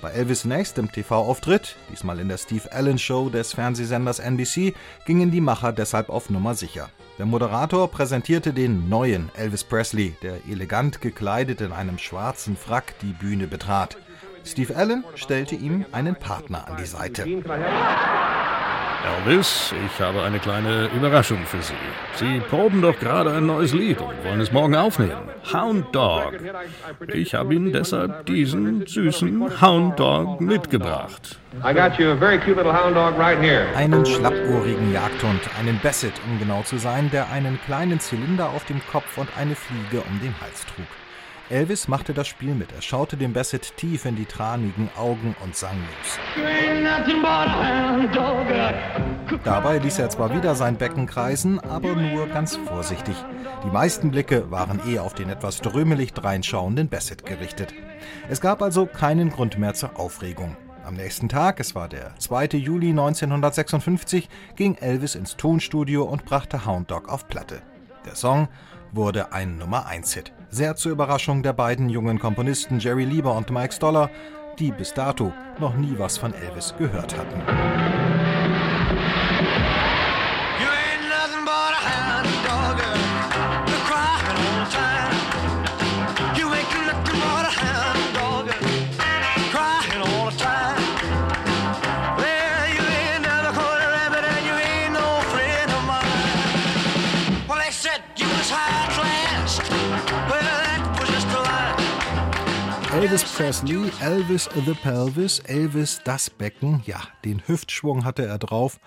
Bei 0.00 0.12
Elvis' 0.12 0.46
nächstem 0.46 0.90
TV-Auftritt, 0.90 1.76
diesmal 1.90 2.18
in 2.20 2.28
der 2.28 2.38
Steve 2.38 2.70
Allen 2.72 2.98
Show 2.98 3.28
des 3.30 3.52
Fernsehsenders 3.52 4.20
NBC, 4.20 4.74
gingen 5.06 5.30
die 5.30 5.40
Macher 5.40 5.72
deshalb 5.72 6.08
auf 6.08 6.30
Nummer 6.30 6.54
sicher. 6.54 6.88
Der 7.18 7.26
Moderator 7.26 7.90
präsentierte 7.90 8.52
den 8.52 8.88
neuen 8.88 9.30
Elvis 9.36 9.64
Presley, 9.64 10.14
der 10.22 10.38
elegant 10.48 11.00
gekleidet 11.00 11.60
in 11.60 11.72
einem 11.72 11.98
schwarzen 11.98 12.56
Frack 12.56 12.94
die 13.00 13.12
Bühne 13.12 13.48
betrat. 13.48 13.96
Steve 14.44 14.74
Allen 14.76 15.04
stellte 15.16 15.56
ihm 15.56 15.84
einen 15.92 16.16
Partner 16.16 16.68
an 16.68 16.76
die 16.76 16.86
Seite. 16.86 17.24
Elvis, 19.04 19.74
ich 19.86 20.00
habe 20.00 20.22
eine 20.22 20.38
kleine 20.38 20.88
Überraschung 20.94 21.44
für 21.44 21.60
Sie. 21.60 21.74
Sie 22.14 22.38
proben 22.40 22.80
doch 22.82 22.96
gerade 22.98 23.32
ein 23.32 23.46
neues 23.46 23.72
Lied 23.72 24.00
und 24.00 24.24
wollen 24.24 24.40
es 24.40 24.52
morgen 24.52 24.76
aufnehmen. 24.76 25.28
Hound 25.52 25.92
Dog. 25.94 26.34
Ich 27.12 27.34
habe 27.34 27.54
Ihnen 27.54 27.72
deshalb 27.72 28.26
diesen 28.26 28.86
süßen 28.86 29.60
Hound 29.60 29.98
Dog 29.98 30.40
mitgebracht. 30.40 31.40
Einen 31.62 31.92
schlappohrigen 34.06 34.92
Jagdhund, 34.92 35.40
einen 35.58 35.80
Basset, 35.82 36.14
um 36.28 36.38
genau 36.38 36.62
zu 36.62 36.78
sein, 36.78 37.10
der 37.10 37.28
einen 37.30 37.58
kleinen 37.66 37.98
Zylinder 37.98 38.50
auf 38.50 38.64
dem 38.66 38.80
Kopf 38.90 39.18
und 39.18 39.28
eine 39.36 39.56
Fliege 39.56 40.00
um 40.08 40.20
den 40.20 40.34
Hals 40.40 40.64
trug. 40.66 40.86
Elvis 41.52 41.86
machte 41.86 42.14
das 42.14 42.28
Spiel 42.28 42.54
mit. 42.54 42.72
Er 42.72 42.80
schaute 42.80 43.18
dem 43.18 43.34
Bassett 43.34 43.76
tief 43.76 44.06
in 44.06 44.16
die 44.16 44.24
tranigen 44.24 44.88
Augen 44.96 45.36
und 45.44 45.54
sang 45.54 45.76
los. 45.76 46.18
Dabei 49.44 49.76
ließ 49.76 49.98
er 49.98 50.08
zwar 50.08 50.34
wieder 50.34 50.54
sein 50.54 50.78
Becken 50.78 51.06
kreisen, 51.06 51.60
aber 51.60 51.94
nur 51.94 52.26
ganz 52.28 52.56
vorsichtig. 52.56 53.14
Die 53.64 53.70
meisten 53.70 54.10
Blicke 54.10 54.50
waren 54.50 54.80
eh 54.88 54.98
auf 54.98 55.12
den 55.12 55.28
etwas 55.28 55.60
drömelig 55.60 56.14
dreinschauenden 56.14 56.88
Bassett 56.88 57.26
gerichtet. 57.26 57.74
Es 58.30 58.40
gab 58.40 58.62
also 58.62 58.86
keinen 58.86 59.28
Grund 59.28 59.58
mehr 59.58 59.74
zur 59.74 60.00
Aufregung. 60.00 60.56
Am 60.86 60.94
nächsten 60.94 61.28
Tag, 61.28 61.60
es 61.60 61.74
war 61.74 61.88
der 61.88 62.18
2. 62.18 62.46
Juli 62.56 62.90
1956, 62.90 64.30
ging 64.56 64.76
Elvis 64.76 65.14
ins 65.14 65.36
Tonstudio 65.36 66.04
und 66.04 66.24
brachte 66.24 66.64
Hound 66.64 66.90
Dog 66.90 67.10
auf 67.10 67.28
Platte. 67.28 67.60
Der 68.06 68.14
Song 68.14 68.48
wurde 68.90 69.32
ein 69.32 69.58
Nummer-1-Hit. 69.58 70.32
Sehr 70.54 70.76
zur 70.76 70.92
Überraschung 70.92 71.42
der 71.42 71.54
beiden 71.54 71.88
jungen 71.88 72.18
Komponisten 72.18 72.78
Jerry 72.78 73.06
Lieber 73.06 73.34
und 73.34 73.50
Mike 73.50 73.72
Stoller, 73.72 74.10
die 74.58 74.70
bis 74.70 74.92
dato 74.92 75.32
noch 75.58 75.74
nie 75.74 75.94
was 75.96 76.18
von 76.18 76.34
Elvis 76.34 76.74
gehört 76.76 77.16
hatten. 77.16 77.40
Elvis 103.12 103.36
Presley, 103.36 103.90
Elvis 104.00 104.48
the 104.64 104.72
Pelvis, 104.72 105.40
Elvis 105.40 106.00
das 106.02 106.30
Becken, 106.30 106.82
ja, 106.86 106.96
den 107.26 107.42
Hüftschwung 107.46 108.06
hatte 108.06 108.24
er 108.24 108.38
drauf 108.38 108.78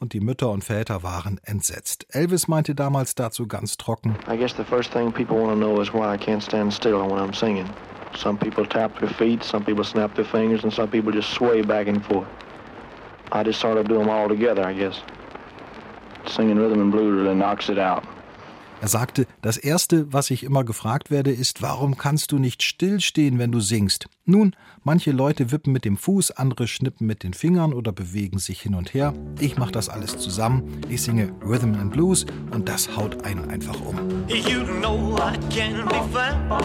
und 0.00 0.14
die 0.14 0.20
Mütter 0.20 0.50
und 0.50 0.64
Väter 0.64 1.04
waren 1.04 1.38
entsetzt. 1.44 2.04
Elvis 2.10 2.48
meinte 2.48 2.74
damals 2.74 3.14
dazu 3.14 3.46
ganz 3.46 3.76
trocken: 3.76 4.16
I 4.28 4.36
guess 4.36 4.52
the 4.56 4.64
first 4.64 4.90
thing 4.92 5.12
people 5.12 5.36
want 5.36 5.52
to 5.52 5.56
know 5.56 5.80
is 5.80 5.94
why 5.94 6.12
I 6.12 6.18
can't 6.18 6.42
stand 6.42 6.72
still 6.72 7.08
when 7.08 7.20
I'm 7.20 7.32
singing. 7.32 7.70
Some 8.16 8.36
people 8.36 8.66
tap 8.66 8.98
their 8.98 9.08
feet, 9.10 9.44
some 9.44 9.64
people 9.64 9.84
snap 9.84 10.12
their 10.16 10.26
fingers, 10.26 10.64
and 10.64 10.72
some 10.72 10.88
people 10.88 11.12
just 11.12 11.30
sway 11.30 11.62
back 11.62 11.86
and 11.86 12.04
forth. 12.04 12.26
I 13.30 13.44
just 13.44 13.60
sort 13.60 13.78
of 13.78 13.86
do 13.86 13.96
them 13.96 14.08
all 14.08 14.28
together, 14.28 14.64
I 14.64 14.72
guess. 14.72 15.00
Singing 16.26 16.58
rhythm 16.58 16.80
and 16.80 16.90
blues 16.90 17.22
really 17.22 17.36
knocks 17.36 17.68
it 17.68 17.78
out. 17.78 18.02
Er 18.82 18.88
sagte, 18.88 19.28
das 19.42 19.58
Erste, 19.58 20.12
was 20.12 20.28
ich 20.32 20.42
immer 20.42 20.64
gefragt 20.64 21.12
werde, 21.12 21.30
ist, 21.30 21.62
warum 21.62 21.96
kannst 21.96 22.32
du 22.32 22.40
nicht 22.40 22.64
stillstehen, 22.64 23.38
wenn 23.38 23.52
du 23.52 23.60
singst? 23.60 24.08
Nun, 24.24 24.56
manche 24.82 25.12
Leute 25.12 25.52
wippen 25.52 25.72
mit 25.72 25.84
dem 25.84 25.96
Fuß, 25.96 26.32
andere 26.32 26.66
schnippen 26.66 27.06
mit 27.06 27.22
den 27.22 27.32
Fingern 27.32 27.74
oder 27.74 27.92
bewegen 27.92 28.40
sich 28.40 28.60
hin 28.60 28.74
und 28.74 28.92
her. 28.92 29.14
Ich 29.38 29.56
mache 29.56 29.70
das 29.70 29.88
alles 29.88 30.18
zusammen. 30.18 30.80
Ich 30.88 31.00
singe 31.02 31.32
Rhythm 31.44 31.74
and 31.74 31.92
Blues 31.92 32.26
und 32.50 32.68
das 32.68 32.96
haut 32.96 33.24
einen 33.24 33.48
einfach 33.50 33.80
um. 33.82 33.96
You 34.26 34.64
know 34.64 35.16
I 35.16 35.38
can 35.54 35.86
be 35.86 36.02
found, 36.12 36.64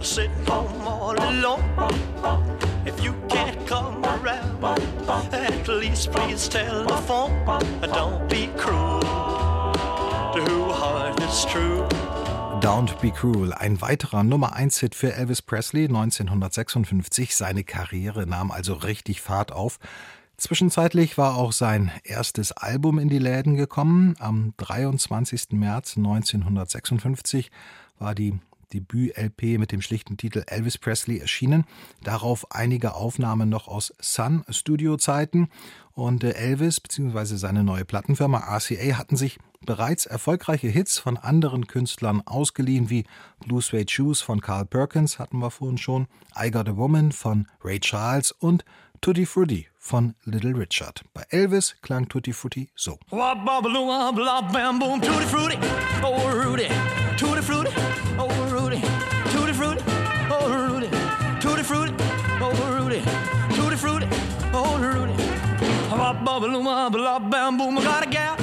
sitting 0.00 0.30
home 0.48 0.86
all 0.86 1.18
alone. 1.18 1.64
If 2.86 3.02
you 3.02 3.12
can't 3.28 3.66
come 3.66 4.00
around, 4.04 4.62
at 5.32 5.66
least 5.66 6.12
please 6.12 6.48
tell 6.48 6.86
the 6.86 7.02
phone. 7.04 7.32
Don't 7.82 8.28
be 8.28 8.48
cruel. 8.56 9.25
Don't 12.60 13.00
Be 13.00 13.10
Cruel, 13.10 13.54
ein 13.54 13.80
weiterer 13.80 14.22
Nummer 14.22 14.52
1 14.52 14.80
Hit 14.80 14.94
für 14.94 15.14
Elvis 15.14 15.40
Presley 15.40 15.84
1956. 15.84 17.34
Seine 17.34 17.64
Karriere 17.64 18.26
nahm 18.26 18.50
also 18.50 18.74
richtig 18.74 19.22
Fahrt 19.22 19.50
auf. 19.50 19.78
Zwischenzeitlich 20.36 21.16
war 21.16 21.36
auch 21.36 21.52
sein 21.52 21.90
erstes 22.04 22.52
Album 22.52 22.98
in 22.98 23.08
die 23.08 23.18
Läden 23.18 23.56
gekommen. 23.56 24.14
Am 24.18 24.52
23. 24.58 25.52
März 25.52 25.96
1956 25.96 27.50
war 27.98 28.14
die 28.14 28.38
Debüt-LP 28.72 29.58
mit 29.58 29.72
dem 29.72 29.82
schlichten 29.82 30.16
Titel 30.16 30.42
Elvis 30.46 30.78
Presley 30.78 31.18
erschienen. 31.18 31.64
Darauf 32.02 32.50
einige 32.52 32.94
Aufnahmen 32.94 33.48
noch 33.48 33.68
aus 33.68 33.94
Sun-Studio-Zeiten. 34.00 35.48
Und 35.92 36.24
äh, 36.24 36.32
Elvis 36.32 36.80
bzw. 36.80 37.36
seine 37.36 37.64
neue 37.64 37.84
Plattenfirma 37.84 38.38
RCA 38.38 38.98
hatten 38.98 39.16
sich 39.16 39.38
bereits 39.64 40.06
erfolgreiche 40.06 40.68
Hits 40.68 40.98
von 40.98 41.16
anderen 41.16 41.66
Künstlern 41.66 42.22
ausgeliehen, 42.26 42.90
wie 42.90 43.04
Blue 43.40 43.62
Suede 43.62 43.90
Shoes 43.90 44.20
von 44.20 44.40
Carl 44.40 44.66
Perkins, 44.66 45.18
hatten 45.18 45.38
wir 45.38 45.50
vorhin 45.50 45.78
schon, 45.78 46.06
I 46.38 46.50
Got 46.50 46.68
a 46.68 46.76
Woman 46.76 47.12
von 47.12 47.48
Ray 47.64 47.80
Charles 47.80 48.32
und 48.32 48.64
Tutti 49.00 49.26
Frutti 49.26 49.68
von 49.86 50.14
Little 50.24 50.56
Richard. 50.56 51.04
Bei 51.14 51.24
Elvis 51.30 51.76
klang 51.80 52.08
Tutti 52.08 52.32
Frutti 52.32 52.68
so. 52.74 52.98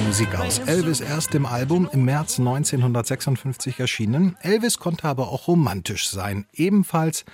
Musik 0.06 0.34
aus 0.38 0.58
Elvis 0.60 1.00
erstem 1.00 1.44
Album 1.44 1.88
im 1.92 2.04
März 2.04 2.38
1956 2.38 3.80
erschienen. 3.80 4.36
Elvis 4.40 4.78
konnte 4.78 5.08
aber 5.08 5.28
auch 5.28 5.48
romantisch 5.48 6.08
sein. 6.08 6.46
Ebenfalls 6.52 7.24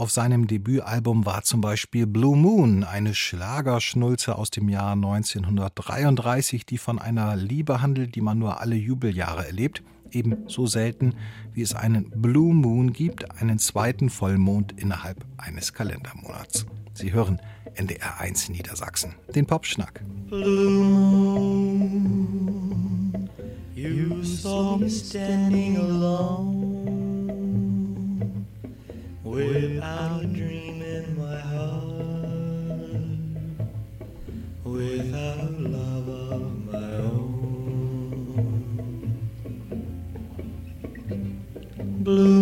auf 0.00 0.10
seinem 0.10 0.46
Debütalbum 0.46 1.26
war 1.26 1.42
zum 1.42 1.60
Beispiel 1.60 2.06
Blue 2.06 2.34
Moon, 2.34 2.84
eine 2.84 3.14
Schlagerschnulze 3.14 4.34
aus 4.34 4.48
dem 4.48 4.70
Jahr 4.70 4.92
1933, 4.92 6.64
die 6.64 6.78
von 6.78 6.98
einer 6.98 7.36
Liebe 7.36 7.82
handelt, 7.82 8.14
die 8.14 8.22
man 8.22 8.38
nur 8.38 8.62
alle 8.62 8.76
Jubeljahre 8.76 9.44
erlebt. 9.44 9.82
Ebenso 10.10 10.64
selten, 10.64 11.16
wie 11.52 11.60
es 11.60 11.74
einen 11.74 12.08
Blue 12.16 12.54
Moon 12.54 12.94
gibt, 12.94 13.42
einen 13.42 13.58
zweiten 13.58 14.08
Vollmond 14.08 14.72
innerhalb 14.80 15.26
eines 15.36 15.74
Kalendermonats. 15.74 16.64
Sie 16.94 17.12
hören 17.12 17.38
NDR 17.74 18.20
1 18.20 18.48
Niedersachsen, 18.48 19.16
den 19.34 19.44
Popschnack. 19.44 20.02
Blue 20.30 20.80
Moon, 21.90 22.48
you 23.74 24.22
saw 24.22 24.78
me 24.78 24.88
standing 24.88 25.76
alone. 25.76 26.59
Without 29.30 30.24
a 30.24 30.26
dream 30.26 30.82
in 30.82 31.16
my 31.16 31.38
heart, 31.38 33.04
without 34.64 35.52
love 35.60 36.08
of 36.08 36.72
my 36.72 36.94
own. 36.96 37.30
Blue 42.02 42.39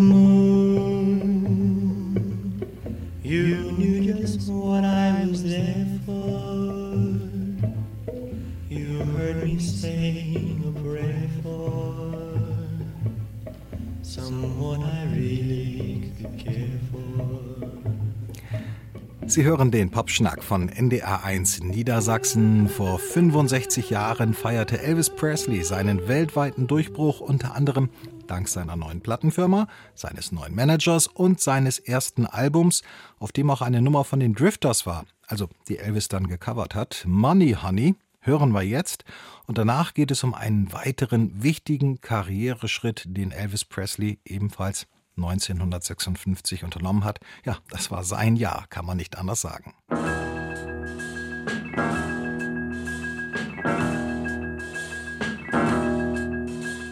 Sie 19.30 19.44
hören 19.44 19.70
den 19.70 19.90
Popschnack 19.90 20.42
von 20.42 20.70
NDR1 20.70 21.62
Niedersachsen. 21.62 22.66
Vor 22.66 22.98
65 22.98 23.90
Jahren 23.90 24.32
feierte 24.32 24.80
Elvis 24.80 25.10
Presley 25.10 25.62
seinen 25.64 26.08
weltweiten 26.08 26.66
Durchbruch 26.66 27.20
unter 27.20 27.54
anderem 27.54 27.90
dank 28.26 28.48
seiner 28.48 28.74
neuen 28.74 29.02
Plattenfirma, 29.02 29.68
seines 29.94 30.32
neuen 30.32 30.54
Managers 30.54 31.08
und 31.08 31.42
seines 31.42 31.78
ersten 31.78 32.24
Albums, 32.24 32.82
auf 33.18 33.30
dem 33.30 33.50
auch 33.50 33.60
eine 33.60 33.82
Nummer 33.82 34.04
von 34.04 34.18
den 34.18 34.32
Drifters 34.32 34.86
war, 34.86 35.04
also 35.26 35.50
die 35.68 35.76
Elvis 35.76 36.08
dann 36.08 36.26
gecovert 36.26 36.74
hat. 36.74 37.04
Money 37.06 37.54
Honey 37.62 37.96
hören 38.20 38.52
wir 38.52 38.62
jetzt 38.62 39.04
und 39.46 39.58
danach 39.58 39.92
geht 39.92 40.10
es 40.10 40.24
um 40.24 40.32
einen 40.32 40.72
weiteren 40.72 41.42
wichtigen 41.42 42.00
Karriereschritt, 42.00 43.04
den 43.06 43.32
Elvis 43.32 43.66
Presley 43.66 44.20
ebenfalls 44.24 44.86
1956 45.18 46.64
unternommen 46.64 47.04
hat. 47.04 47.20
Ja, 47.44 47.58
das 47.70 47.90
war 47.90 48.04
sein 48.04 48.36
Jahr, 48.36 48.66
kann 48.70 48.86
man 48.86 48.96
nicht 48.96 49.18
anders 49.18 49.40
sagen. 49.40 49.74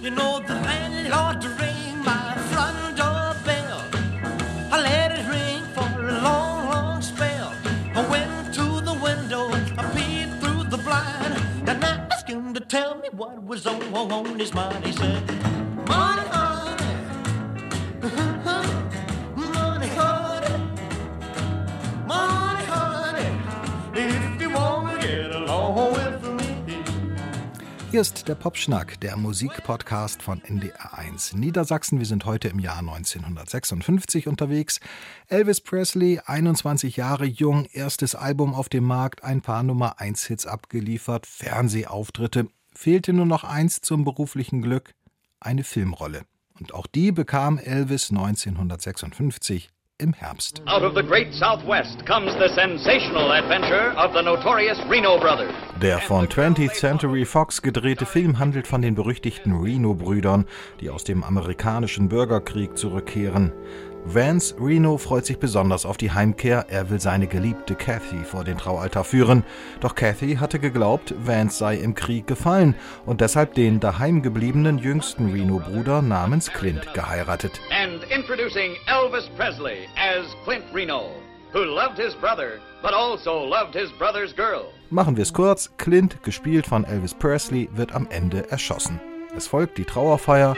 You 0.02 0.10
know 0.12 0.40
the 0.46 0.54
landlord 0.54 1.44
rang 1.58 1.98
my 2.04 2.36
front 2.50 2.96
door 2.96 3.34
bell. 3.44 3.82
I 4.70 4.80
let 4.80 5.10
it 5.10 5.26
ring 5.28 5.64
for 5.74 5.88
a 6.08 6.22
long, 6.22 6.68
long 6.68 7.02
spell. 7.02 7.52
I 7.94 8.06
went 8.08 8.54
to 8.54 8.80
the 8.82 8.94
window, 9.02 9.50
I 9.76 9.82
peeped 9.94 10.40
through 10.40 10.70
the 10.70 10.78
blind, 10.78 11.34
and 11.68 11.84
I 11.84 12.06
asked 12.10 12.28
him 12.28 12.54
to 12.54 12.60
tell 12.60 12.96
me 12.96 13.08
what 13.12 13.42
was 13.44 13.66
on, 13.66 13.80
his 14.38 14.54
mind. 14.54 14.84
He 14.84 14.92
said, 14.92 15.22
Hier 27.96 28.02
ist 28.02 28.28
der 28.28 28.34
Popschnack, 28.34 29.00
der 29.00 29.16
Musikpodcast 29.16 30.22
von 30.22 30.42
NDR1 30.42 31.34
Niedersachsen. 31.34 31.98
Wir 31.98 32.04
sind 32.04 32.26
heute 32.26 32.48
im 32.48 32.58
Jahr 32.58 32.80
1956 32.80 34.28
unterwegs. 34.28 34.80
Elvis 35.28 35.62
Presley, 35.62 36.20
21 36.22 36.96
Jahre 36.98 37.24
jung, 37.24 37.64
erstes 37.72 38.14
Album 38.14 38.52
auf 38.52 38.68
dem 38.68 38.84
Markt, 38.84 39.24
ein 39.24 39.40
paar 39.40 39.62
Nummer 39.62 39.98
1 39.98 40.26
Hits 40.26 40.46
abgeliefert, 40.46 41.26
Fernsehauftritte. 41.26 42.48
Fehlte 42.74 43.14
nur 43.14 43.24
noch 43.24 43.44
eins 43.44 43.80
zum 43.80 44.04
beruflichen 44.04 44.60
Glück, 44.60 44.92
eine 45.40 45.64
Filmrolle. 45.64 46.26
Und 46.58 46.74
auch 46.74 46.86
die 46.86 47.12
bekam 47.12 47.58
Elvis 47.58 48.10
1956 48.10 49.68
im 49.98 50.12
Herbst. 50.12 50.62
Out 50.66 50.82
of 50.82 50.94
the 50.94 51.02
great 51.02 51.32
Southwest 51.32 52.04
comes 52.06 52.32
the 52.34 52.48
sensational 52.54 53.32
adventure 53.32 53.94
of 53.96 54.12
the 54.14 54.22
notorious 54.22 54.78
Reno 54.90 55.18
Brothers. 55.18 55.54
Der 55.80 55.98
von 56.00 56.26
20th 56.26 56.74
Century 56.74 57.24
Fox 57.24 57.62
gedrehte 57.62 58.04
Film 58.04 58.38
handelt 58.38 58.66
von 58.66 58.82
den 58.82 58.94
berüchtigten 58.94 59.58
Reno-Brüdern, 59.58 60.44
die 60.80 60.90
aus 60.90 61.04
dem 61.04 61.24
amerikanischen 61.24 62.08
Bürgerkrieg 62.08 62.76
zurückkehren. 62.76 63.52
Vance 64.08 64.54
Reno 64.60 64.98
freut 64.98 65.26
sich 65.26 65.38
besonders 65.38 65.84
auf 65.84 65.96
die 65.96 66.12
Heimkehr. 66.12 66.66
Er 66.68 66.90
will 66.90 67.00
seine 67.00 67.26
geliebte 67.26 67.74
Kathy 67.74 68.22
vor 68.22 68.44
den 68.44 68.56
Traualtar 68.56 69.02
führen. 69.02 69.42
Doch 69.80 69.96
Kathy 69.96 70.36
hatte 70.36 70.60
geglaubt, 70.60 71.12
Vance 71.18 71.58
sei 71.58 71.74
im 71.74 71.96
Krieg 71.96 72.28
gefallen 72.28 72.76
und 73.04 73.20
deshalb 73.20 73.54
den 73.54 73.80
daheimgebliebenen 73.80 74.78
jüngsten 74.78 75.32
Reno-Bruder 75.32 76.02
namens 76.02 76.52
Clint 76.52 76.94
geheiratet. 76.94 77.60
And 77.72 78.04
introducing 78.04 78.76
Elvis 78.86 79.28
Presley 79.36 79.88
as 79.96 80.24
Clint 80.44 80.64
Reno, 80.72 81.10
who 81.52 81.64
loved 81.64 81.98
his 81.98 82.14
brother, 82.14 82.60
but 82.82 82.92
also 82.92 83.44
loved 83.44 83.74
his 83.74 83.90
brother's 83.98 84.34
girl. 84.36 84.66
Machen 84.88 85.16
wir 85.16 85.22
es 85.22 85.32
kurz. 85.32 85.72
Clint, 85.78 86.22
gespielt 86.22 86.68
von 86.68 86.84
Elvis 86.84 87.12
Presley, 87.12 87.68
wird 87.72 87.92
am 87.92 88.06
Ende 88.10 88.48
erschossen. 88.52 89.00
Es 89.36 89.48
folgt 89.48 89.78
die 89.78 89.84
Trauerfeier 89.84 90.56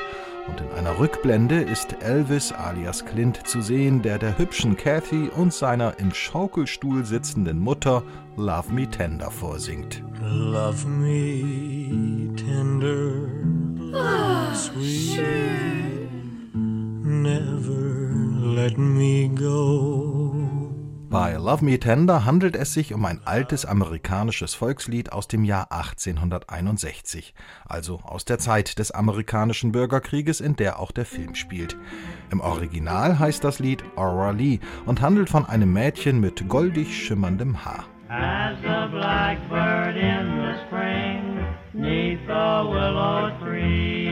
und 0.48 0.61
in 0.61 0.70
einer 0.70 0.98
Rückblende 0.98 1.61
ist 1.61 2.02
Elvis 2.02 2.52
alias 2.52 3.04
Clint 3.04 3.46
zu 3.46 3.61
sehen, 3.61 4.02
der 4.02 4.18
der 4.18 4.38
hübschen 4.38 4.76
Kathy 4.76 5.28
und 5.28 5.52
seiner 5.52 5.98
im 5.98 6.12
Schaukelstuhl 6.12 7.04
sitzenden 7.04 7.58
Mutter 7.58 8.02
Love 8.37 8.72
Me 8.72 8.88
Tender 8.88 9.30
vorsingt. 9.30 10.02
Love 10.20 10.87
me 10.87 12.34
tender, 12.34 13.28
oh, 13.94 14.54
sweet, 14.54 15.20
never 16.54 18.11
let 18.54 18.76
me 18.76 19.28
go. 19.28 20.28
Bei 21.11 21.33
Love 21.37 21.64
Me 21.64 21.81
Tender 21.81 22.27
handelt 22.27 22.55
es 22.55 22.75
sich 22.75 22.92
um 22.92 23.07
ein 23.07 23.23
altes 23.25 23.64
amerikanisches 23.64 24.53
Volkslied 24.53 25.11
aus 25.11 25.27
dem 25.27 25.42
Jahr 25.42 25.73
1861, 25.73 27.33
also 27.66 28.01
aus 28.03 28.27
der 28.27 28.38
Zeit 28.38 28.79
des 28.79 28.90
amerikanischen 28.90 29.73
Bürgerkrieges, 29.73 30.42
in 30.42 30.57
der 30.57 30.79
auch 30.79 30.92
der 30.92 31.07
Film 31.07 31.35
spielt. 31.35 31.79
Im 32.31 32.40
Original 32.40 33.18
heißt 33.18 33.42
das 33.42 33.59
Lied 33.59 33.83
Aura 33.97 34.33
Lee 34.33 34.61
und 34.85 35.01
handelt 35.01 35.31
von 35.31 35.47
einem 35.47 35.73
Mädchen 35.73 36.21
mit 36.21 36.47
goldig 36.47 36.94
schimmerndem 36.94 37.64
Haar. 37.64 37.87
As 38.11 38.59
a 38.66 38.87
blackbird 38.88 39.97
in 39.97 40.42
the 40.42 40.61
spring, 40.66 41.38
neath 41.73 42.21
the 42.27 42.68
willow 42.68 43.31
tree. 43.40 44.08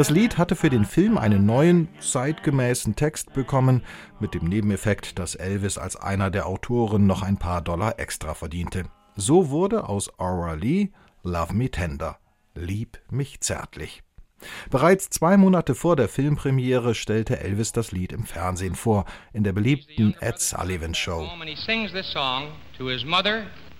Das 0.00 0.08
Lied 0.08 0.38
hatte 0.38 0.56
für 0.56 0.70
den 0.70 0.86
Film 0.86 1.18
einen 1.18 1.44
neuen, 1.44 1.86
zeitgemäßen 2.00 2.96
Text 2.96 3.34
bekommen, 3.34 3.82
mit 4.18 4.32
dem 4.32 4.44
Nebeneffekt, 4.48 5.18
dass 5.18 5.34
Elvis 5.34 5.76
als 5.76 5.94
einer 5.94 6.30
der 6.30 6.46
Autoren 6.46 7.06
noch 7.06 7.22
ein 7.22 7.36
paar 7.36 7.60
Dollar 7.60 7.98
extra 7.98 8.32
verdiente. 8.32 8.84
So 9.14 9.50
wurde 9.50 9.90
aus 9.90 10.18
Aura 10.18 10.54
Lee 10.54 10.88
Love 11.22 11.52
Me 11.52 11.70
Tender, 11.70 12.16
Lieb 12.54 12.98
mich 13.10 13.42
zärtlich. 13.42 14.02
Bereits 14.70 15.10
zwei 15.10 15.36
Monate 15.36 15.74
vor 15.74 15.96
der 15.96 16.08
Filmpremiere 16.08 16.94
stellte 16.94 17.38
Elvis 17.38 17.72
das 17.72 17.92
Lied 17.92 18.12
im 18.12 18.24
Fernsehen 18.24 18.76
vor, 18.76 19.04
in 19.34 19.44
der 19.44 19.52
beliebten 19.52 20.14
Ed 20.18 20.40
Sullivan 20.40 20.94
Show. 20.94 21.28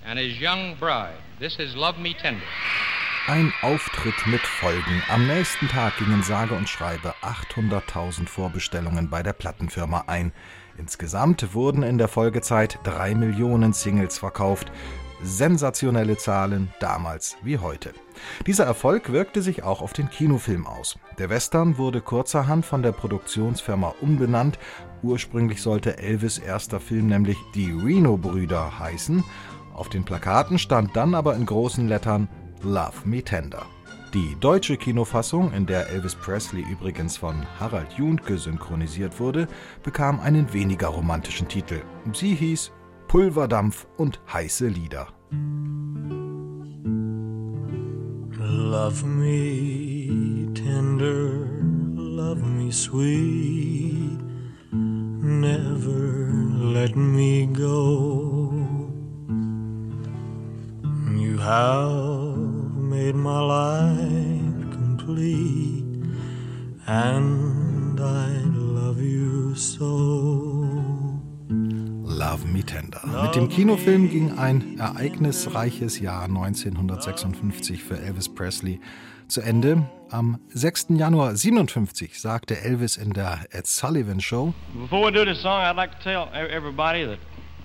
And 0.02 0.18
his 0.18 0.38
young 0.38 0.76
bride. 0.78 1.16
This 1.38 1.58
is 1.58 1.74
Love 1.74 1.98
Me 1.98 2.14
Tender. 2.14 2.44
Ein 3.26 3.52
Auftritt 3.60 4.26
mit 4.26 4.40
Folgen. 4.40 5.02
Am 5.08 5.26
nächsten 5.26 5.68
Tag 5.68 5.98
gingen 5.98 6.22
sage 6.22 6.54
und 6.54 6.68
schreibe 6.68 7.14
800.000 7.22 8.26
Vorbestellungen 8.26 9.10
bei 9.10 9.22
der 9.22 9.34
Plattenfirma 9.34 10.04
ein. 10.06 10.32
Insgesamt 10.78 11.54
wurden 11.54 11.82
in 11.82 11.98
der 11.98 12.08
Folgezeit 12.08 12.78
drei 12.82 13.14
Millionen 13.14 13.72
Singles 13.74 14.18
verkauft. 14.18 14.72
Sensationelle 15.22 16.16
Zahlen, 16.16 16.72
damals 16.80 17.36
wie 17.42 17.58
heute. 17.58 17.92
Dieser 18.46 18.64
Erfolg 18.64 19.12
wirkte 19.12 19.42
sich 19.42 19.62
auch 19.62 19.82
auf 19.82 19.92
den 19.92 20.08
Kinofilm 20.08 20.66
aus. 20.66 20.98
Der 21.18 21.28
Western 21.28 21.76
wurde 21.76 22.00
kurzerhand 22.00 22.64
von 22.64 22.82
der 22.82 22.92
Produktionsfirma 22.92 23.94
umbenannt. 24.00 24.58
Ursprünglich 25.02 25.60
sollte 25.60 25.98
Elvis 25.98 26.38
erster 26.38 26.80
Film 26.80 27.08
nämlich 27.08 27.36
Die 27.54 27.70
Reno-Brüder 27.70 28.78
heißen. 28.78 29.22
Auf 29.74 29.90
den 29.90 30.04
Plakaten 30.04 30.58
stand 30.58 30.96
dann 30.96 31.14
aber 31.14 31.36
in 31.36 31.46
großen 31.46 31.86
Lettern 31.86 32.28
Love 32.62 33.06
Me 33.06 33.22
Tender. 33.22 33.64
Die 34.12 34.36
deutsche 34.38 34.76
Kinofassung, 34.76 35.52
in 35.52 35.64
der 35.64 35.88
Elvis 35.88 36.14
Presley 36.14 36.62
übrigens 36.70 37.16
von 37.16 37.46
Harald 37.58 37.92
Juntke 37.92 38.36
synchronisiert 38.36 39.18
wurde, 39.18 39.46
bekam 39.82 40.20
einen 40.20 40.52
weniger 40.52 40.88
romantischen 40.88 41.48
Titel. 41.48 41.80
Sie 42.12 42.34
hieß 42.34 42.70
Pulverdampf 43.08 43.86
und 43.96 44.20
heiße 44.32 44.66
Lieder. 44.66 45.08
Love 48.32 49.06
me 49.06 50.52
tender, 50.54 51.46
love 51.94 52.44
me 52.44 52.70
sweet, 52.70 54.18
never 54.72 56.28
let 56.74 56.94
me 56.94 57.46
go. 57.46 58.52
You 61.16 61.38
have 61.38 62.39
made 62.90 63.14
my 63.14 63.40
life 63.40 64.70
complete, 64.72 65.84
and 66.88 68.00
I 68.00 68.30
love 68.48 69.00
you 69.00 69.54
so. 69.54 70.82
Love 71.48 72.44
Me 72.46 72.64
Tender. 72.64 73.00
Mit 73.22 73.36
dem 73.36 73.48
Kinofilm 73.48 74.10
ging 74.10 74.36
ein 74.36 74.76
ereignisreiches 74.78 76.00
Jahr 76.00 76.24
1956 76.24 77.84
für 77.84 77.96
Elvis 77.96 78.28
Presley 78.28 78.80
zu 79.28 79.40
Ende. 79.40 79.88
Am 80.10 80.40
6. 80.48 80.86
Januar 80.98 81.36
57 81.36 82.20
sagte 82.20 82.60
Elvis 82.60 82.96
in 82.96 83.12
der 83.12 83.46
Ed 83.52 83.68
Sullivan 83.68 84.20
Show: 84.20 84.52
Before 84.74 85.06
we 85.06 85.12
do 85.12 85.24
this 85.24 85.40
song, 85.40 85.62
I'd 85.62 85.76
like 85.76 85.92
to 85.96 86.02
tell 86.02 86.28
e- 86.34 86.50
everybody 86.52 87.04
that 87.06 87.18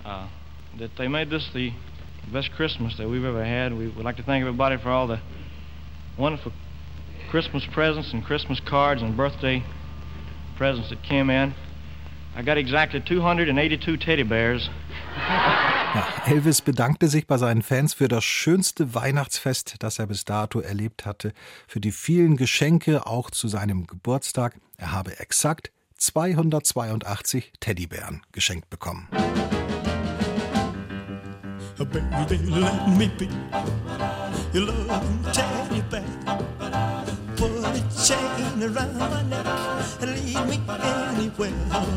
uh, 0.05 0.27
that 0.77 0.91
they 0.97 1.07
made 1.07 1.31
this 1.31 1.49
the 1.53 1.71
best 2.31 2.51
Christmas 2.51 2.97
that 2.97 3.09
we've 3.09 3.25
ever 3.25 3.43
had. 3.43 3.73
We 3.73 3.88
would 3.88 4.05
like 4.05 4.17
to 4.17 4.23
thank 4.23 4.41
everybody 4.41 4.77
for 4.77 4.89
all 4.89 5.07
the 5.07 5.19
wonderful 6.17 6.51
Christmas 7.29 7.65
presents 7.73 8.13
and 8.13 8.23
Christmas 8.23 8.59
cards 8.59 9.01
and 9.01 9.15
birthday 9.15 9.63
presents 10.57 10.89
that 10.89 11.03
came 11.03 11.29
in. 11.29 11.53
I 12.38 12.41
got 12.41 12.57
exactly 12.57 13.01
282 13.01 13.97
teddy 13.97 14.23
bears. 14.23 14.69
Ja, 15.95 16.05
Elvis 16.25 16.61
bedankte 16.61 17.07
sich 17.07 17.25
bei 17.25 17.38
seinen 17.38 17.61
Fans 17.61 17.93
für 17.93 18.09
das 18.09 18.25
schönste 18.25 18.93
Weihnachtsfest, 18.93 19.75
das 19.79 19.99
er 19.99 20.07
bis 20.07 20.25
dato 20.25 20.59
erlebt 20.59 21.05
hatte, 21.05 21.31
für 21.67 21.79
die 21.79 21.93
vielen 21.93 22.35
Geschenke 22.35 23.07
auch 23.07 23.31
zu 23.31 23.47
seinem 23.47 23.88
Geburtstag. 23.88 24.59
Er 24.77 24.91
habe 24.91 25.17
exakt 25.19 25.71
282 25.97 27.53
Teddybären 27.61 28.21
geschenkt 28.33 28.69
bekommen. 28.69 29.07
Baby, 31.77 32.38
let 32.51 32.88
me 32.88 33.11
be 33.17 33.27
your 34.53 34.65
love 34.65 35.33
teddy 35.33 35.81
bear. 35.91 36.05
Put 37.35 37.51
a 37.51 37.83
chain 37.91 38.63
around 38.63 38.97
my 38.97 39.21
neck 39.23 39.45
and 39.99 40.11
lead 40.15 40.47
me 40.47 40.57
anywhere. 40.69 41.51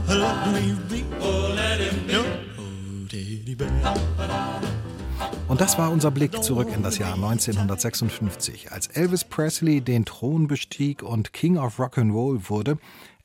Let 0.09 0.53
me 0.53 0.77
be. 0.89 1.05
Oh, 1.21 1.55
let 1.55 1.79
him 1.79 2.07
be. 2.09 2.13
Your 2.13 2.25
teddy 3.09 3.55
bear. 3.55 3.95
Und 5.47 5.61
das 5.61 5.79
war 5.79 5.93
unser 5.93 6.11
Blick 6.11 6.43
zurück 6.43 6.69
in 6.75 6.83
das 6.83 6.99
Jahr 6.99 7.15
1956, 7.15 8.73
als 8.73 8.89
Elvis 8.89 9.23
Presley 9.25 9.81
den 9.81 10.05
Thron 10.05 10.49
bestieg 10.49 11.05
und 11.05 11.33
King 11.33 11.57
of 11.57 11.79
Rock'n'Roll 11.79 12.51
wurde. 12.51 12.79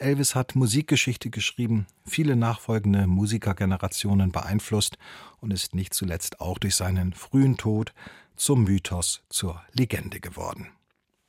Elvis 0.03 0.35
hat 0.35 0.55
Musikgeschichte 0.55 1.29
geschrieben, 1.29 1.87
viele 2.05 2.35
nachfolgende 2.35 3.07
Musikergenerationen 3.07 4.31
beeinflusst 4.31 4.97
und 5.39 5.51
ist 5.51 5.73
nicht 5.73 5.93
zuletzt 5.93 6.41
auch 6.41 6.57
durch 6.57 6.75
seinen 6.75 7.13
frühen 7.13 7.57
Tod 7.57 7.93
zum 8.35 8.65
Mythos, 8.65 9.23
zur 9.29 9.61
Legende 9.71 10.19
geworden. 10.19 10.67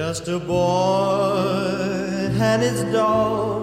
Just 0.09 0.27
a 0.27 0.39
boy 0.39 1.35
and 2.41 2.63
his 2.63 2.81
dog, 2.91 3.58